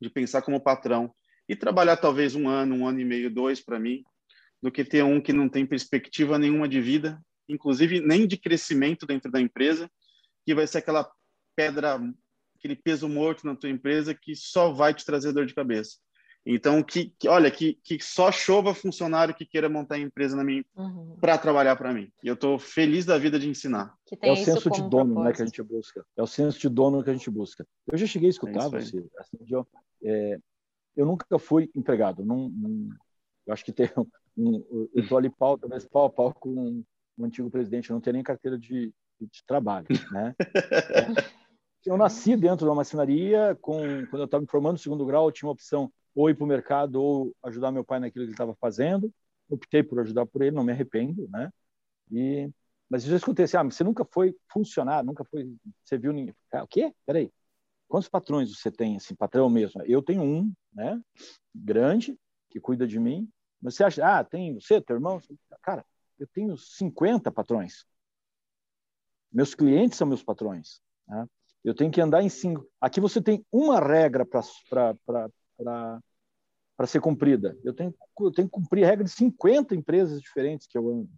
[0.01, 1.13] de pensar como patrão
[1.47, 4.03] e trabalhar talvez um ano, um ano e meio, dois para mim,
[4.61, 9.05] do que ter um que não tem perspectiva nenhuma de vida, inclusive nem de crescimento
[9.05, 9.89] dentro da empresa,
[10.45, 11.09] que vai ser aquela
[11.55, 11.99] pedra,
[12.57, 15.97] aquele peso morto na tua empresa que só vai te trazer dor de cabeça.
[16.45, 20.63] Então, que, que, olha, que, que só chova funcionário que queira montar empresa na minha
[20.75, 21.15] uhum.
[21.19, 22.11] para trabalhar para mim.
[22.21, 23.95] E eu estou feliz da vida de ensinar.
[24.21, 26.05] é o senso de dono né, que a gente busca.
[26.17, 27.65] É o senso de dono que a gente busca.
[27.87, 29.05] Eu já cheguei a escutar é você.
[29.17, 29.65] Assim, eu,
[30.03, 30.37] é,
[30.97, 32.25] eu nunca fui empregado.
[32.25, 32.89] Não, não,
[33.47, 33.89] eu acho que tem
[34.37, 36.83] um, eu estou ali pau, talvez pau a pau com um,
[37.17, 37.89] um antigo presidente.
[37.89, 40.35] Eu não tenho nem carteira de, de trabalho, né?
[41.85, 45.27] eu nasci dentro de uma marcenaria, com, quando eu estava me formando no segundo grau,
[45.27, 48.29] eu tinha uma opção ou ir para o mercado ou ajudar meu pai naquilo que
[48.29, 49.13] ele estava fazendo.
[49.49, 51.51] Optei por ajudar por ele, não me arrependo, né?
[52.11, 52.49] E
[52.89, 55.51] mas eu escutei assim, ah, você nunca foi funcionário, nunca foi,
[55.83, 56.35] você viu ninguém.
[56.51, 56.93] Ah, o quê?
[57.07, 57.31] Peraí.
[57.87, 59.81] Quantos patrões você tem, assim, patrão mesmo?
[59.83, 61.01] Eu tenho um, né?
[61.55, 62.15] Grande,
[62.51, 63.27] que cuida de mim.
[63.59, 65.19] Mas você acha, ah, tem você, teu irmão?
[65.63, 65.83] Cara,
[66.19, 67.83] eu tenho 50 patrões.
[69.31, 70.79] Meus clientes são meus patrões.
[71.07, 71.27] Né?
[71.63, 72.69] Eu tenho que andar em cinco.
[72.79, 77.57] Aqui você tem uma regra para para ser cumprida.
[77.63, 81.09] Eu tenho, eu tenho que cumprir a regra de 50 empresas diferentes que eu ando.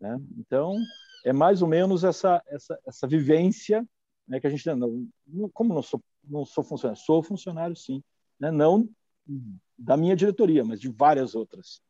[0.00, 0.20] Né?
[0.38, 0.76] Então,
[1.24, 3.86] é mais ou menos essa, essa, essa vivência
[4.26, 5.08] né, que a gente não,
[5.52, 8.02] como não sou, não sou funcionário, sou funcionário sim,
[8.38, 8.50] né?
[8.50, 8.88] não
[9.76, 11.82] da minha diretoria, mas de várias outras.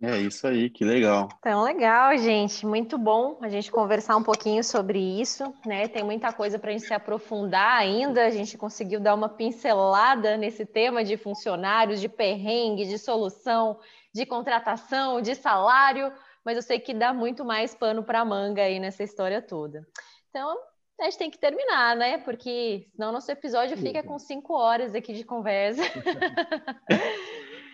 [0.00, 1.28] É isso aí, que legal.
[1.40, 2.64] Então, legal, gente.
[2.64, 5.88] Muito bom a gente conversar um pouquinho sobre isso, né?
[5.88, 8.24] Tem muita coisa para a gente se aprofundar ainda.
[8.24, 13.80] A gente conseguiu dar uma pincelada nesse tema de funcionários, de perrengue, de solução,
[14.14, 16.12] de contratação, de salário,
[16.44, 19.84] mas eu sei que dá muito mais pano para manga aí nessa história toda.
[20.30, 20.56] Então,
[21.00, 22.18] a gente tem que terminar, né?
[22.18, 25.82] Porque senão nosso episódio fica com cinco horas aqui de conversa.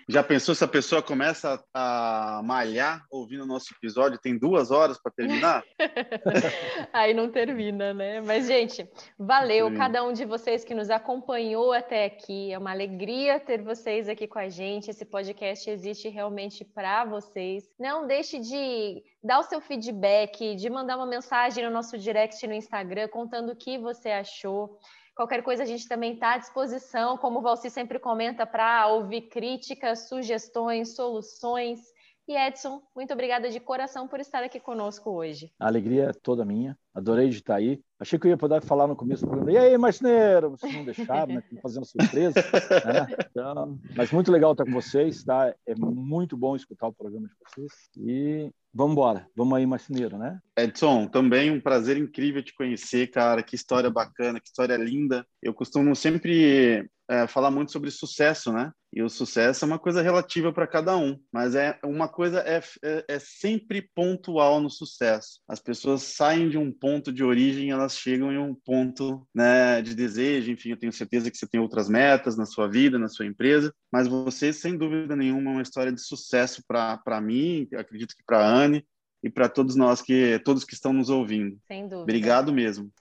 [0.08, 5.00] Já pensou se a pessoa começa a malhar ouvindo o nosso episódio, tem duas horas
[5.00, 5.62] para terminar?
[6.92, 8.20] Aí não termina, né?
[8.20, 8.88] Mas, gente,
[9.18, 12.52] valeu cada um de vocês que nos acompanhou até aqui.
[12.52, 14.90] É uma alegria ter vocês aqui com a gente.
[14.90, 17.70] Esse podcast existe realmente para vocês.
[17.78, 22.52] Não deixe de dar o seu feedback, de mandar uma mensagem no nosso direct no
[22.54, 24.78] Instagram contando o que você achou.
[25.14, 29.28] Qualquer coisa a gente também está à disposição, como o Valci sempre comenta, para ouvir
[29.28, 31.93] críticas, sugestões, soluções.
[32.26, 35.52] E Edson, muito obrigada de coração por estar aqui conosco hoje.
[35.60, 36.74] A alegria é toda minha.
[36.94, 37.82] Adorei de estar aí.
[38.00, 39.52] Achei que eu ia poder falar no começo do programa.
[39.52, 40.50] E aí, marceneiro?
[40.50, 41.42] Vocês não deixaram, né?
[41.60, 42.40] Fazendo surpresa.
[42.40, 43.16] Né?
[43.30, 45.54] Então, mas muito legal estar com vocês, tá?
[45.66, 47.72] É muito bom escutar o programa de vocês.
[47.98, 49.28] E vamos embora.
[49.36, 50.40] Vamos aí, marceneiro, né?
[50.56, 53.42] Edson, também um prazer incrível te conhecer, cara.
[53.42, 55.26] Que história bacana, que história linda.
[55.42, 58.72] Eu costumo sempre é, fala muito sobre sucesso, né?
[58.92, 62.62] E o sucesso é uma coisa relativa para cada um, mas é uma coisa é,
[62.82, 65.40] é, é, sempre pontual no sucesso.
[65.48, 69.96] As pessoas saem de um ponto de origem, elas chegam em um ponto né, de
[69.96, 70.52] desejo.
[70.52, 73.74] Enfim, eu tenho certeza que você tem outras metas na sua vida, na sua empresa,
[73.92, 78.38] mas você, sem dúvida nenhuma, é uma história de sucesso para mim, acredito que para
[78.38, 78.86] a Anne
[79.24, 81.58] e para todos nós que todos que estão nos ouvindo.
[81.66, 82.02] Sem dúvida.
[82.02, 82.92] Obrigado mesmo.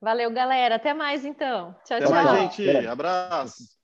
[0.00, 0.76] Valeu, galera.
[0.76, 1.74] Até mais então.
[1.84, 2.14] Tchau, Até tchau.
[2.14, 2.86] mais, gente.
[2.86, 3.78] Abraço.